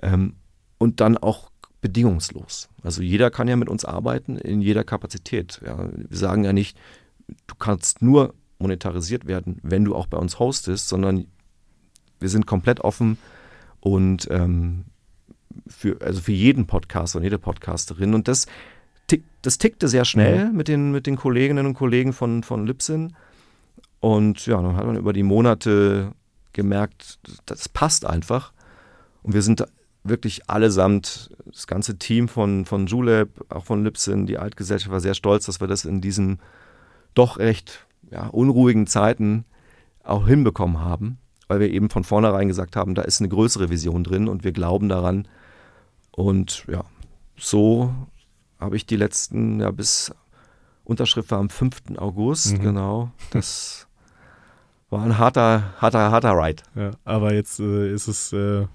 Ähm, 0.00 0.36
und 0.78 1.02
dann 1.02 1.18
auch 1.18 1.50
bedingungslos. 1.82 2.70
Also 2.82 3.02
jeder 3.02 3.30
kann 3.30 3.48
ja 3.48 3.56
mit 3.56 3.68
uns 3.68 3.84
arbeiten 3.84 4.38
in 4.38 4.62
jeder 4.62 4.82
Kapazität. 4.82 5.60
Ja. 5.62 5.90
Wir 5.92 6.16
sagen 6.16 6.42
ja 6.42 6.54
nicht, 6.54 6.78
du 7.46 7.54
kannst 7.56 8.00
nur 8.00 8.32
monetarisiert 8.58 9.26
werden, 9.26 9.58
wenn 9.62 9.84
du 9.84 9.94
auch 9.94 10.06
bei 10.06 10.18
uns 10.18 10.38
hostest, 10.38 10.88
sondern 10.88 11.26
wir 12.20 12.28
sind 12.28 12.46
komplett 12.46 12.80
offen 12.80 13.18
und 13.80 14.28
ähm, 14.30 14.84
für, 15.66 16.00
also 16.00 16.20
für 16.20 16.32
jeden 16.32 16.66
Podcaster 16.66 17.18
und 17.18 17.24
jede 17.24 17.38
Podcasterin. 17.38 18.14
Und 18.14 18.28
das, 18.28 18.46
tick, 19.06 19.24
das 19.42 19.58
tickte 19.58 19.88
sehr 19.88 20.04
schnell 20.04 20.50
mit, 20.52 20.68
den, 20.68 20.92
mit 20.92 21.06
den 21.06 21.16
Kolleginnen 21.16 21.66
und 21.66 21.74
Kollegen 21.74 22.12
von, 22.12 22.42
von 22.42 22.66
Libsyn. 22.66 23.14
Und 24.00 24.46
ja, 24.46 24.60
dann 24.60 24.76
hat 24.76 24.86
man 24.86 24.96
über 24.96 25.12
die 25.12 25.22
Monate 25.22 26.12
gemerkt, 26.52 27.18
das 27.46 27.68
passt 27.68 28.06
einfach. 28.06 28.52
Und 29.22 29.34
wir 29.34 29.42
sind 29.42 29.66
wirklich 30.04 30.48
allesamt, 30.48 31.30
das 31.46 31.66
ganze 31.66 31.98
Team 31.98 32.28
von, 32.28 32.64
von 32.64 32.86
Julep, 32.86 33.44
auch 33.48 33.64
von 33.64 33.82
Libsyn, 33.84 34.26
die 34.26 34.38
Altgesellschaft 34.38 34.90
war 34.90 35.00
sehr 35.00 35.14
stolz, 35.14 35.46
dass 35.46 35.60
wir 35.60 35.66
das 35.66 35.84
in 35.84 36.00
diesen 36.00 36.38
doch 37.14 37.38
recht 37.38 37.85
ja, 38.10 38.26
unruhigen 38.28 38.86
Zeiten 38.86 39.44
auch 40.04 40.26
hinbekommen 40.26 40.80
haben, 40.80 41.18
weil 41.48 41.60
wir 41.60 41.70
eben 41.70 41.90
von 41.90 42.04
vornherein 42.04 42.48
gesagt 42.48 42.76
haben, 42.76 42.94
da 42.94 43.02
ist 43.02 43.20
eine 43.20 43.28
größere 43.28 43.70
Vision 43.70 44.04
drin 44.04 44.28
und 44.28 44.44
wir 44.44 44.52
glauben 44.52 44.88
daran. 44.88 45.26
Und 46.12 46.64
ja, 46.68 46.84
so 47.36 47.92
habe 48.58 48.76
ich 48.76 48.86
die 48.86 48.96
letzten, 48.96 49.60
ja, 49.60 49.70
bis 49.70 50.12
Unterschrift 50.84 51.30
war 51.32 51.38
am 51.40 51.50
5. 51.50 51.96
August, 51.98 52.58
Mhm. 52.58 52.62
genau. 52.62 53.10
Das 53.32 53.86
war 54.88 55.02
ein 55.02 55.18
harter, 55.18 55.74
harter, 55.78 56.12
harter 56.12 56.32
Ride. 56.32 56.62
Ja, 56.76 56.92
aber 57.04 57.34
jetzt 57.34 57.58
äh, 57.58 57.92
ist 57.92 58.06
es 58.06 58.32
äh, 58.32 58.66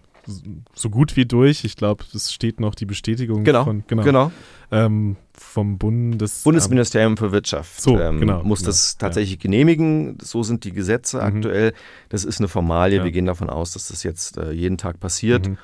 so 0.74 0.90
gut 0.90 1.16
wie 1.16 1.26
durch. 1.26 1.64
Ich 1.64 1.78
glaube, 1.78 2.04
es 2.14 2.34
steht 2.34 2.60
noch 2.60 2.76
die 2.76 2.86
Bestätigung 2.86 3.44
Genau, 3.46 3.64
von, 3.64 3.84
genau, 3.88 4.04
genau. 4.04 4.32
Ähm, 4.72 5.16
vom 5.42 5.78
Bundes 5.78 6.44
Bundesministerium 6.44 7.18
für 7.18 7.32
Wirtschaft 7.32 7.82
So, 7.82 8.00
ähm, 8.00 8.20
genau, 8.20 8.44
muss 8.44 8.60
genau, 8.60 8.70
das 8.70 8.98
tatsächlich 8.98 9.40
genehmigen. 9.40 10.18
So 10.22 10.44
sind 10.44 10.64
die 10.64 10.72
Gesetze 10.72 11.18
Mhm. 11.18 11.24
aktuell. 11.24 11.74
Das 12.10 12.24
ist 12.24 12.40
eine 12.40 12.48
Formalie. 12.48 13.00
Ja. 13.00 13.04
Wir 13.04 13.12
gehen 13.12 13.26
davon 13.26 13.50
aus, 13.50 13.74
dass 13.74 13.90
das 13.90 14.04
jetzt 14.04 14.38
äh, 14.38 14.52
jeden 14.52 14.78
Tag 14.78 15.00
passiert. 15.00 15.48
Mhm. 15.48 15.58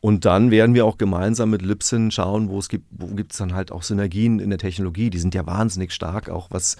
Und 0.00 0.24
dann 0.24 0.50
werden 0.50 0.74
wir 0.74 0.86
auch 0.86 0.96
gemeinsam 0.96 1.50
mit 1.50 1.62
Libsyn 1.62 2.10
schauen, 2.10 2.48
wo 2.48 2.58
es 2.58 2.68
gibt, 2.68 2.86
wo 2.90 3.06
gibt 3.14 3.32
es 3.32 3.38
dann 3.38 3.54
halt 3.54 3.70
auch 3.70 3.82
Synergien 3.82 4.40
in 4.40 4.48
der 4.50 4.58
Technologie. 4.58 5.10
Die 5.10 5.18
sind 5.18 5.34
ja 5.34 5.46
wahnsinnig 5.46 5.92
stark, 5.92 6.30
auch 6.30 6.48
was 6.50 6.76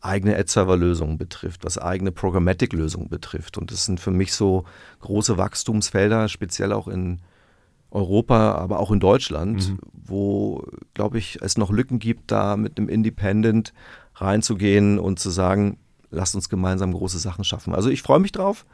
eigene 0.00 0.36
Ad-Server-Lösungen 0.36 1.18
betrifft, 1.18 1.64
was 1.64 1.78
eigene 1.78 2.12
Programmatic-Lösungen 2.12 3.08
betrifft. 3.08 3.58
Und 3.58 3.72
das 3.72 3.84
sind 3.84 4.00
für 4.00 4.10
mich 4.10 4.32
so 4.32 4.64
große 5.00 5.38
Wachstumsfelder, 5.38 6.28
speziell 6.28 6.72
auch 6.72 6.88
in 6.88 7.20
Europa, 7.90 8.52
aber 8.52 8.80
auch 8.80 8.90
in 8.90 9.00
Deutschland, 9.00 9.70
Mhm. 9.70 9.78
wo, 9.92 10.64
glaube 10.94 11.18
ich, 11.18 11.38
es 11.42 11.56
noch 11.56 11.70
Lücken 11.70 11.98
gibt, 11.98 12.30
da 12.30 12.56
mit 12.56 12.78
einem 12.78 12.88
Independent 12.88 13.72
reinzugehen 14.16 14.98
und 14.98 15.18
zu 15.18 15.30
sagen, 15.30 15.78
lasst 16.10 16.34
uns 16.34 16.48
gemeinsam 16.48 16.92
große 16.92 17.18
Sachen 17.18 17.44
schaffen. 17.44 17.74
Also 17.74 17.88
ich 17.90 18.02
freue 18.02 18.18
mich 18.20 18.32
drauf. 18.32 18.66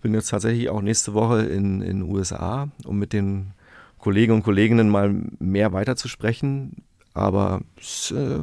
Bin 0.00 0.14
jetzt 0.14 0.30
tatsächlich 0.30 0.68
auch 0.68 0.82
nächste 0.82 1.14
Woche 1.14 1.42
in 1.42 1.80
den 1.80 2.02
USA, 2.02 2.68
um 2.84 2.98
mit 2.98 3.12
den 3.12 3.52
Kollegen 3.98 4.32
und 4.32 4.42
Kolleginnen 4.42 4.88
mal 4.88 5.14
mehr 5.38 5.72
weiterzusprechen. 5.72 6.82
Aber 7.14 7.60
es 7.78 8.10
äh, 8.10 8.38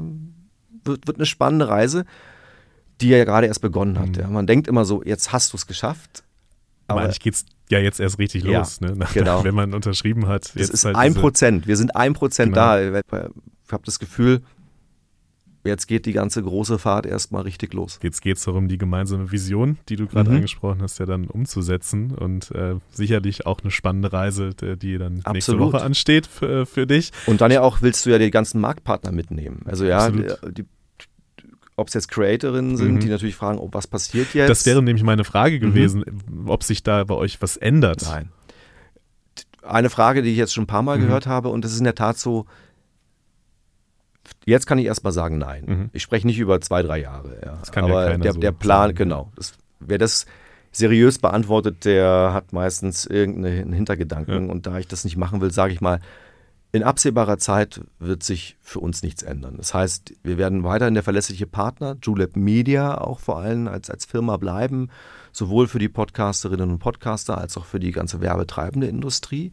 wird, 0.86 1.08
wird 1.08 1.18
eine 1.18 1.26
spannende 1.26 1.68
Reise, 1.68 2.06
die 3.02 3.10
ja 3.10 3.24
gerade 3.26 3.48
erst 3.48 3.62
begonnen 3.62 4.00
hat. 4.00 4.10
Mhm. 4.10 4.22
Ja. 4.22 4.28
Man 4.28 4.48
denkt 4.48 4.68
immer 4.68 4.86
so, 4.86 5.04
jetzt 5.04 5.32
hast 5.34 5.52
du 5.54 5.58
es 5.58 5.68
geschafft. 5.68 6.24
Aber 6.88 7.02
eigentlich 7.02 7.20
geht's 7.20 7.46
ja 7.72 7.80
jetzt 7.80 8.00
erst 8.00 8.20
richtig 8.20 8.44
Ja, 8.44 8.60
los, 8.60 8.82
ne? 8.82 8.98
genau. 9.14 9.44
Wenn 9.44 9.56
man 9.56 9.74
unterschrieben 9.74 10.28
hat. 10.28 10.46
das 10.46 10.56
jetzt 10.56 10.70
ist 10.72 10.86
halt 10.86 10.96
ein 10.96 11.14
Prozent. 11.14 11.68
Wir 11.68 11.78
sind 11.78 11.96
ein 11.96 12.14
Prozent 12.14 12.54
Genau. 12.54 12.66
da. 12.66 13.00
Ich 13.00 13.72
habe 13.72 13.84
das 13.86 14.00
Gefühl, 14.00 14.42
jetzt 15.66 15.88
geht 15.88 16.06
die 16.06 16.14
ganze 16.14 16.42
große 16.42 16.80
Fahrt 16.80 17.06
erstmal 17.06 17.44
richtig 17.44 17.74
los. 17.74 18.00
Jetzt 18.02 18.22
geht 18.22 18.38
es 18.38 18.44
darum, 18.44 18.68
die 18.70 18.78
gemeinsame 18.78 19.32
Vision, 19.32 19.78
die 19.90 19.98
du 19.98 20.08
gerade 20.08 20.30
Mhm. 20.32 20.38
angesprochen 20.38 20.82
hast, 20.82 21.00
ja 21.00 21.06
dann 21.06 21.26
umzusetzen 21.28 22.12
und 22.12 22.50
äh, 22.52 22.76
sicherlich 22.92 23.46
auch 23.46 23.60
eine 23.62 23.70
spannende 23.70 24.12
Reise, 24.12 24.52
die 24.56 24.98
dann 24.98 25.16
nächste 25.16 25.30
Absolut. 25.30 25.74
Woche 25.74 25.82
ansteht 25.84 26.26
für, 26.28 26.66
für 26.66 26.88
dich. 26.88 27.12
Und 27.28 27.42
dann 27.42 27.52
ja 27.52 27.62
auch 27.62 27.82
willst 27.82 28.06
du 28.06 28.10
ja 28.10 28.18
die 28.18 28.32
ganzen 28.32 28.62
Marktpartner 28.62 29.12
mitnehmen. 29.12 29.62
Also 29.66 29.86
ja, 29.86 30.00
Absolut. 30.08 30.58
die, 30.58 30.66
ob 31.80 31.88
es 31.88 31.94
jetzt 31.94 32.10
Creatorinnen 32.10 32.78
sind, 32.78 32.96
Mhm. 32.96 33.00
die 33.00 33.08
natürlich 33.08 33.36
fragen, 33.36 33.58
oh, 33.60 33.70
was 33.72 33.88
passiert 33.88 34.34
jetzt? 34.34 34.50
Das 34.50 34.65
wäre 34.65 34.82
nämlich 34.84 35.04
meineAge 35.04 35.60
gewesen, 35.60 36.04
ob 36.48 36.63
sich 36.63 36.84
da 36.84 37.04
bei 37.04 37.15
euch 37.15 37.42
was 37.42 37.58
ändert. 37.58 38.02
Mhm. 38.04 38.08
Nein. 38.12 38.30
Eine 39.63 39.89
Frage, 39.89 40.22
die 40.22 40.32
ich 40.32 40.38
jetzt 40.38 40.54
schon 40.54 40.63
ein 40.63 40.68
paar 40.68 40.82
Mal 40.84 40.98
Mhm. 40.98 41.04
gehört 41.04 41.28
habe, 41.28 41.50
und 41.50 41.63
das 41.65 41.72
ist 41.74 41.80
in 41.80 41.84
der 41.86 41.96
Tat 41.96 42.18
so, 42.18 42.46
jetzt 44.46 44.65
kann 44.68 44.78
ich 44.78 44.86
erst 44.86 45.04
mal 45.04 45.12
sagen, 45.12 45.38
nein. 45.38 45.63
Mhm. 45.68 45.89
Ich 45.94 46.04
spreche 46.04 46.26
nicht 46.28 46.39
über 46.39 46.60
zwei, 46.62 46.82
drei 46.82 47.00
Jahre. 47.00 47.39
Ja. 47.44 47.58
Das 47.60 47.72
kann 47.72 47.86
ja 47.86 47.92
Aber 47.92 48.06
keiner 48.08 48.24
der, 48.24 48.34
so 48.34 48.39
der 48.39 48.52
Plan, 48.52 48.88
sagen. 48.89 48.96
genau. 48.98 49.32
Das, 49.36 49.54
wer 49.80 49.98
das 49.98 50.26
seriös 50.72 51.18
beantwortet, 51.20 51.86
der 51.86 52.32
hat 52.34 52.54
meistens 52.54 53.06
irgendeinen 53.06 53.74
Hintergedanken. 53.74 54.46
Ja. 54.46 54.52
Und 54.52 54.68
da 54.68 54.78
ich 54.78 54.88
das 54.88 55.04
nicht 55.04 55.18
machen 55.18 55.42
will, 55.42 55.52
sage 55.52 55.74
ich 55.74 55.82
mal, 55.82 56.00
in 56.72 56.84
absehbarer 56.84 57.40
Zeit 57.40 57.82
wird 57.98 58.22
sich 58.22 58.58
für 58.62 58.80
uns 58.80 59.02
nichts 59.02 59.24
ändern. 59.24 59.56
Das 59.58 59.74
heißt, 59.74 60.14
wir 60.24 60.38
werden 60.38 60.64
weiterhin 60.64 60.94
der 60.94 61.04
verlässliche 61.04 61.48
Partner, 61.48 61.98
Julep 62.02 62.36
Media 62.36 63.00
auch 63.00 63.20
vor 63.20 63.40
allem 63.40 63.68
als, 63.68 63.90
als 63.90 64.06
Firma 64.06 64.38
bleiben, 64.38 64.90
sowohl 65.32 65.68
für 65.68 65.80
die 65.80 65.90
Podcasterinnen 65.90 66.70
und 66.70 66.80
Podcaster 66.80 67.38
als 67.38 67.58
auch 67.58 67.66
für 67.66 67.80
die 67.80 67.92
ganze 67.92 68.22
werbetreibende 68.22 68.88
Industrie. 68.88 69.52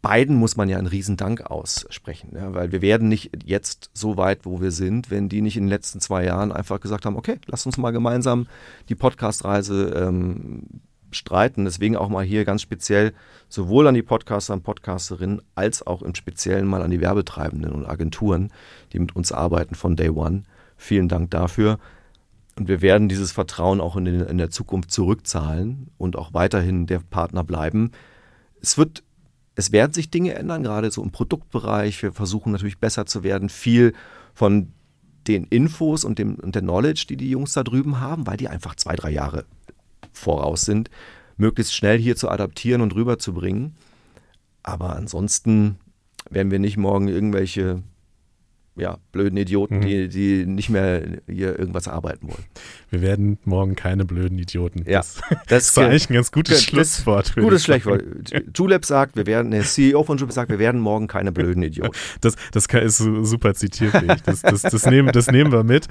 Beiden 0.00 0.34
muss 0.34 0.56
man 0.56 0.68
ja 0.68 0.78
einen 0.78 0.88
Riesendank 0.88 1.42
aussprechen, 1.42 2.30
ja, 2.34 2.52
weil 2.54 2.72
wir 2.72 2.82
werden 2.82 3.08
nicht 3.08 3.30
jetzt 3.44 3.90
so 3.94 4.16
weit, 4.16 4.44
wo 4.44 4.60
wir 4.60 4.72
sind, 4.72 5.10
wenn 5.10 5.28
die 5.28 5.42
nicht 5.42 5.56
in 5.56 5.64
den 5.64 5.70
letzten 5.70 6.00
zwei 6.00 6.24
Jahren 6.24 6.50
einfach 6.50 6.80
gesagt 6.80 7.06
haben, 7.06 7.16
okay, 7.16 7.38
lass 7.46 7.66
uns 7.66 7.76
mal 7.76 7.92
gemeinsam 7.92 8.48
die 8.88 8.96
Podcastreise 8.96 9.90
ähm, 9.94 10.64
streiten. 11.14 11.64
Deswegen 11.64 11.96
auch 11.96 12.08
mal 12.08 12.24
hier 12.24 12.44
ganz 12.44 12.62
speziell 12.62 13.12
sowohl 13.48 13.86
an 13.86 13.94
die 13.94 14.02
Podcaster 14.02 14.54
und 14.54 14.62
Podcasterinnen 14.62 15.42
als 15.54 15.86
auch 15.86 16.02
im 16.02 16.14
Speziellen 16.14 16.66
mal 16.66 16.82
an 16.82 16.90
die 16.90 17.00
Werbetreibenden 17.00 17.72
und 17.72 17.86
Agenturen, 17.86 18.50
die 18.92 18.98
mit 18.98 19.14
uns 19.14 19.32
arbeiten 19.32 19.74
von 19.74 19.96
Day 19.96 20.10
One. 20.10 20.42
Vielen 20.76 21.08
Dank 21.08 21.30
dafür. 21.30 21.78
Und 22.58 22.68
wir 22.68 22.82
werden 22.82 23.08
dieses 23.08 23.32
Vertrauen 23.32 23.80
auch 23.80 23.96
in, 23.96 24.04
den, 24.04 24.20
in 24.20 24.38
der 24.38 24.50
Zukunft 24.50 24.90
zurückzahlen 24.90 25.88
und 25.96 26.16
auch 26.16 26.34
weiterhin 26.34 26.86
der 26.86 26.98
Partner 26.98 27.44
bleiben. 27.44 27.92
Es 28.60 28.76
wird, 28.76 29.02
es 29.54 29.72
werden 29.72 29.92
sich 29.92 30.10
Dinge 30.10 30.34
ändern, 30.34 30.62
gerade 30.62 30.90
so 30.90 31.02
im 31.02 31.12
Produktbereich. 31.12 32.02
Wir 32.02 32.12
versuchen 32.12 32.52
natürlich 32.52 32.78
besser 32.78 33.06
zu 33.06 33.22
werden, 33.22 33.48
viel 33.48 33.94
von 34.34 34.72
den 35.26 35.44
Infos 35.44 36.04
und, 36.04 36.18
dem, 36.18 36.34
und 36.36 36.54
der 36.54 36.62
Knowledge, 36.62 37.06
die 37.08 37.16
die 37.16 37.30
Jungs 37.30 37.52
da 37.52 37.62
drüben 37.62 38.00
haben, 38.00 38.26
weil 38.26 38.36
die 38.36 38.48
einfach 38.48 38.74
zwei, 38.74 38.96
drei 38.96 39.10
Jahre 39.10 39.44
voraus 40.12 40.62
sind, 40.62 40.90
möglichst 41.36 41.74
schnell 41.74 41.98
hier 41.98 42.16
zu 42.16 42.28
adaptieren 42.28 42.80
und 42.80 42.94
rüberzubringen. 42.94 43.74
Aber 44.62 44.96
ansonsten 44.96 45.78
werden 46.30 46.50
wir 46.50 46.58
nicht 46.58 46.76
morgen 46.76 47.08
irgendwelche 47.08 47.82
ja, 48.74 48.96
blöden 49.12 49.36
Idioten, 49.36 49.76
Mhm. 49.78 49.80
die, 49.82 50.08
die 50.08 50.46
nicht 50.46 50.70
mehr 50.70 51.02
hier 51.28 51.58
irgendwas 51.58 51.88
arbeiten 51.88 52.28
wollen. 52.28 52.44
Wir 52.88 53.02
werden 53.02 53.38
morgen 53.44 53.74
keine 53.76 54.04
blöden 54.06 54.38
Idioten. 54.38 54.84
Ja, 54.88 55.00
Das, 55.00 55.20
das 55.48 55.76
war 55.76 55.86
eigentlich 55.88 56.08
ein 56.08 56.14
ganz 56.14 56.32
gutes 56.32 56.62
Schlusswort. 56.64 57.34
Gutes. 57.36 57.64
Schlechtwort. 57.64 58.02
Julep 58.56 58.84
sagt, 58.86 59.16
wir 59.16 59.26
werden, 59.26 59.50
der 59.50 59.62
CEO 59.64 60.02
von 60.04 60.16
Julep 60.16 60.32
sagt, 60.32 60.50
wir 60.50 60.58
werden 60.58 60.80
morgen 60.80 61.06
keine 61.06 61.32
blöden 61.32 61.62
Idioten. 61.62 61.92
Das, 62.22 62.34
das 62.52 62.66
ist 62.66 62.96
super 63.28 63.52
zitierfähig. 63.54 64.22
Das, 64.24 64.42
das, 64.42 64.62
das, 64.62 64.86
nehmen, 64.86 65.10
das 65.12 65.26
nehmen 65.30 65.52
wir 65.52 65.64
mit. 65.64 65.88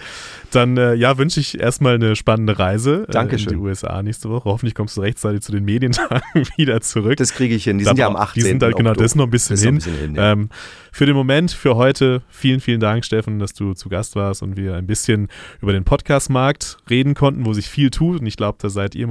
Dann 0.51 0.77
äh, 0.77 0.93
ja, 0.95 1.17
wünsche 1.17 1.39
ich 1.39 1.59
erstmal 1.59 1.95
eine 1.95 2.15
spannende 2.15 2.57
Reise 2.57 3.01
äh, 3.01 3.05
in 3.05 3.11
Dankeschön. 3.11 3.49
die 3.49 3.55
USA 3.57 4.01
nächste 4.01 4.29
Woche. 4.29 4.45
Hoffentlich 4.49 4.73
kommst 4.75 4.97
du 4.97 5.01
rechtzeitig 5.01 5.41
zu 5.41 5.51
den 5.51 5.65
Medientagen 5.65 6.21
wieder 6.57 6.81
zurück. 6.81 7.17
Das 7.17 7.33
kriege 7.33 7.53
ich 7.53 7.65
hin. 7.65 7.77
Die 7.77 7.83
Da 7.83 7.89
sind 7.91 7.97
ja 7.99 8.07
am 8.07 8.13
bra- 8.13 8.23
18. 8.23 8.41
Die 8.43 8.47
sind 8.49 8.61
da, 8.61 8.71
genau, 8.71 8.93
das 8.93 9.07
ist 9.11 9.15
noch 9.15 9.25
ein 9.25 9.29
bisschen 9.29 9.57
hin. 9.57 9.67
ein 9.69 9.75
bisschen 9.75 9.97
hin, 9.97 10.15
ja. 10.15 10.31
ähm, 10.31 10.49
für 10.93 11.05
den 11.05 11.15
Moment, 11.15 11.51
für 11.51 11.75
heute, 11.75 12.21
vielen, 12.29 12.59
vielen 12.59 12.70
vielen 12.71 12.79
Dank, 12.79 13.03
Steffen, 13.03 13.37
dass 13.37 13.53
du 13.53 13.73
zu 13.73 13.89
Gast 13.89 14.15
warst 14.15 14.41
und 14.41 14.55
wir 14.55 14.75
ein 14.75 14.87
bisschen 14.87 15.27
über 15.61 15.73
den 15.73 15.83
Podcast-Markt 15.83 16.77
reden 16.89 17.15
konnten, 17.15 17.45
wo 17.45 17.51
sich 17.51 17.67
viel 17.67 17.89
tut. 17.89 18.21
Und 18.21 18.27
ich 18.27 18.37
glaube, 18.37 18.59
da 18.61 18.69
seid 18.69 18.95
ihr 18.95 19.07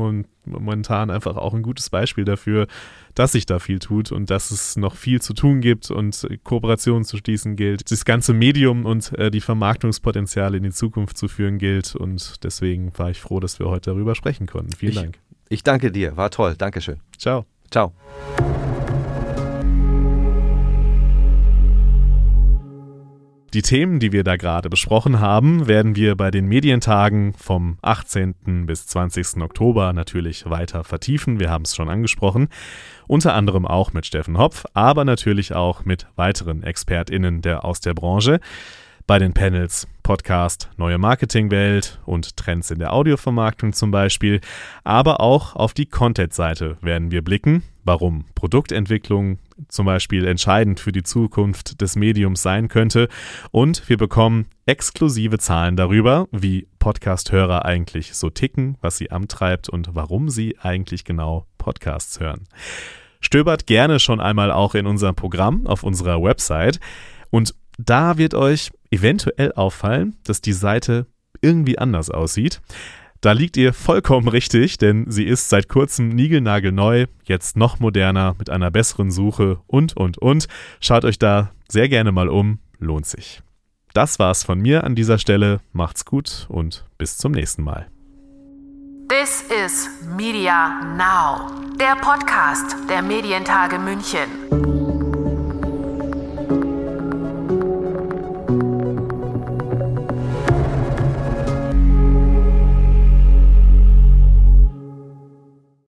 momentan 0.47 1.11
einfach 1.11 1.37
auch 1.37 1.53
ein 1.53 1.61
gutes 1.61 1.91
Beispiel 1.91 2.25
dafür, 2.25 2.69
dass 3.15 3.33
sich 3.33 3.45
da 3.45 3.59
viel 3.59 3.79
tut 3.79 4.13
und 4.13 4.31
dass 4.31 4.51
es 4.51 4.79
noch 4.79 4.97
viel 4.97 5.21
zu 5.21 5.35
tun 5.35 5.61
gibt 5.61 5.91
und 5.91 6.27
Kooperationen 6.43 7.05
zu 7.05 7.19
schließen 7.19 7.55
gilt. 7.55 7.91
Das 7.91 8.07
ganze 8.07 8.33
Medium 8.33 8.87
und 8.87 9.13
äh, 9.19 9.31
die 9.31 9.43
Vermarktungspotenziale 9.43 10.57
in 10.57 10.63
die 10.63 10.73
Zukunft 10.73 11.19
zu 11.19 11.29
führen 11.29 11.59
gilt. 11.59 11.95
Und 11.95 12.43
deswegen 12.43 12.97
war 12.97 13.11
ich 13.11 13.21
froh, 13.21 13.41
dass 13.41 13.59
wir 13.59 13.67
heute 13.67 13.91
darüber 13.91 14.15
sprechen 14.15 14.47
konnten. 14.47 14.73
Vielen 14.73 14.93
ich, 14.93 14.99
Dank. 14.99 15.19
Ich 15.51 15.63
danke 15.65 15.93
dir. 15.93 16.17
War 16.17 16.31
toll. 16.31 16.55
Dankeschön. 16.57 17.01
Ciao. 17.19 17.45
Ciao. 17.71 17.93
Die 23.53 23.63
Themen, 23.63 23.99
die 23.99 24.13
wir 24.13 24.23
da 24.23 24.37
gerade 24.37 24.71
besprochen 24.71 25.19
haben, 25.19 25.67
werden 25.67 25.97
wir 25.97 26.15
bei 26.15 26.31
den 26.31 26.47
Medientagen 26.47 27.33
vom 27.33 27.79
18. 27.83 28.65
bis 28.67 28.87
20. 28.87 29.43
Oktober 29.43 29.93
natürlich 29.93 30.49
weiter 30.49 30.85
vertiefen. 30.85 31.41
Wir 31.41 31.51
haben 31.51 31.65
es 31.65 31.75
schon 31.75 31.89
angesprochen. 31.89 32.47
Unter 33.09 33.35
anderem 33.35 33.67
auch 33.67 33.93
mit 33.93 34.07
Steffen 34.07 34.39
Hopf, 34.39 34.67
aber 34.73 35.05
natürlich 35.05 35.53
auch 35.53 35.85
mit 35.85 36.07
weiteren 36.15 36.63
ExpertInnen 36.63 37.43
der, 37.43 37.65
aus 37.65 37.81
der 37.81 37.95
Branche 37.95 38.39
bei 39.09 39.19
den 39.19 39.33
Panels 39.33 39.89
Podcast, 40.11 40.71
neue 40.77 40.99
Marketingwelt 40.99 42.01
und 42.05 42.37
Trends 42.37 42.73
in 42.73 42.81
der 42.81 42.93
Audiovermarktung 42.93 43.73
zum 43.73 43.93
Beispiel. 43.93 44.41
Aber 44.83 45.21
auch 45.21 45.55
auf 45.55 45.73
die 45.73 45.87
Content-Seite 45.87 46.79
werden 46.81 47.13
wir 47.13 47.23
blicken, 47.23 47.63
warum 47.85 48.25
Produktentwicklung 48.35 49.39
zum 49.69 49.87
Beispiel 49.87 50.27
entscheidend 50.27 50.81
für 50.81 50.91
die 50.91 51.05
Zukunft 51.05 51.81
des 51.81 51.95
Mediums 51.95 52.43
sein 52.43 52.67
könnte. 52.67 53.07
Und 53.53 53.89
wir 53.89 53.99
bekommen 53.99 54.47
exklusive 54.67 55.39
Zahlen 55.39 55.77
darüber, 55.77 56.27
wie 56.33 56.67
Podcast-Hörer 56.81 57.65
eigentlich 57.65 58.15
so 58.15 58.31
ticken, 58.31 58.79
was 58.81 58.97
sie 58.97 59.13
antreibt 59.13 59.69
und 59.69 59.91
warum 59.95 60.29
sie 60.29 60.59
eigentlich 60.61 61.05
genau 61.05 61.47
Podcasts 61.57 62.19
hören. 62.19 62.49
Stöbert 63.21 63.69
gerne 63.69 64.01
schon 64.01 64.19
einmal 64.19 64.51
auch 64.51 64.75
in 64.75 64.89
unserem 64.89 65.15
Programm 65.15 65.69
auf 65.69 65.85
unserer 65.85 66.21
Website. 66.21 66.81
Und 67.31 67.55
da 67.89 68.19
wird 68.19 68.35
euch 68.35 68.71
eventuell 68.91 69.53
auffallen, 69.53 70.17
dass 70.25 70.41
die 70.41 70.53
Seite 70.53 71.07
irgendwie 71.41 71.79
anders 71.79 72.11
aussieht. 72.11 72.61
Da 73.21 73.33
liegt 73.33 73.59
ihr 73.59 73.75
vollkommen 73.75 74.29
richtig, 74.29 74.79
denn 74.79 75.11
sie 75.11 75.25
ist 75.25 75.51
seit 75.51 75.69
kurzem 75.69 76.09
niegelnagelneu, 76.09 77.07
jetzt 77.25 77.57
noch 77.57 77.79
moderner, 77.79 78.35
mit 78.39 78.49
einer 78.49 78.71
besseren 78.71 79.11
Suche 79.11 79.61
und, 79.67 79.95
und, 79.95 80.17
und. 80.19 80.49
Schaut 80.81 81.05
euch 81.05 81.19
da 81.19 81.51
sehr 81.69 81.89
gerne 81.89 82.13
mal 82.13 82.29
um, 82.29 82.61
lohnt 82.79 83.07
sich. 83.07 83.43
Das 83.93 84.19
war's 84.19 84.43
von 84.43 84.59
mir 84.59 84.85
an 84.85 84.95
dieser 84.95 85.19
Stelle. 85.19 85.61
Macht's 85.73 86.05
gut 86.05 86.47
und 86.49 86.87
bis 86.97 87.19
zum 87.19 87.33
nächsten 87.33 87.63
Mal. 87.63 87.89
This 89.09 89.43
is 89.65 89.91
Media 90.17 90.81
Now, 90.97 91.51
der 91.77 91.97
Podcast 91.97 92.77
der 92.89 93.03
Medientage 93.03 93.79
München. 93.79 94.70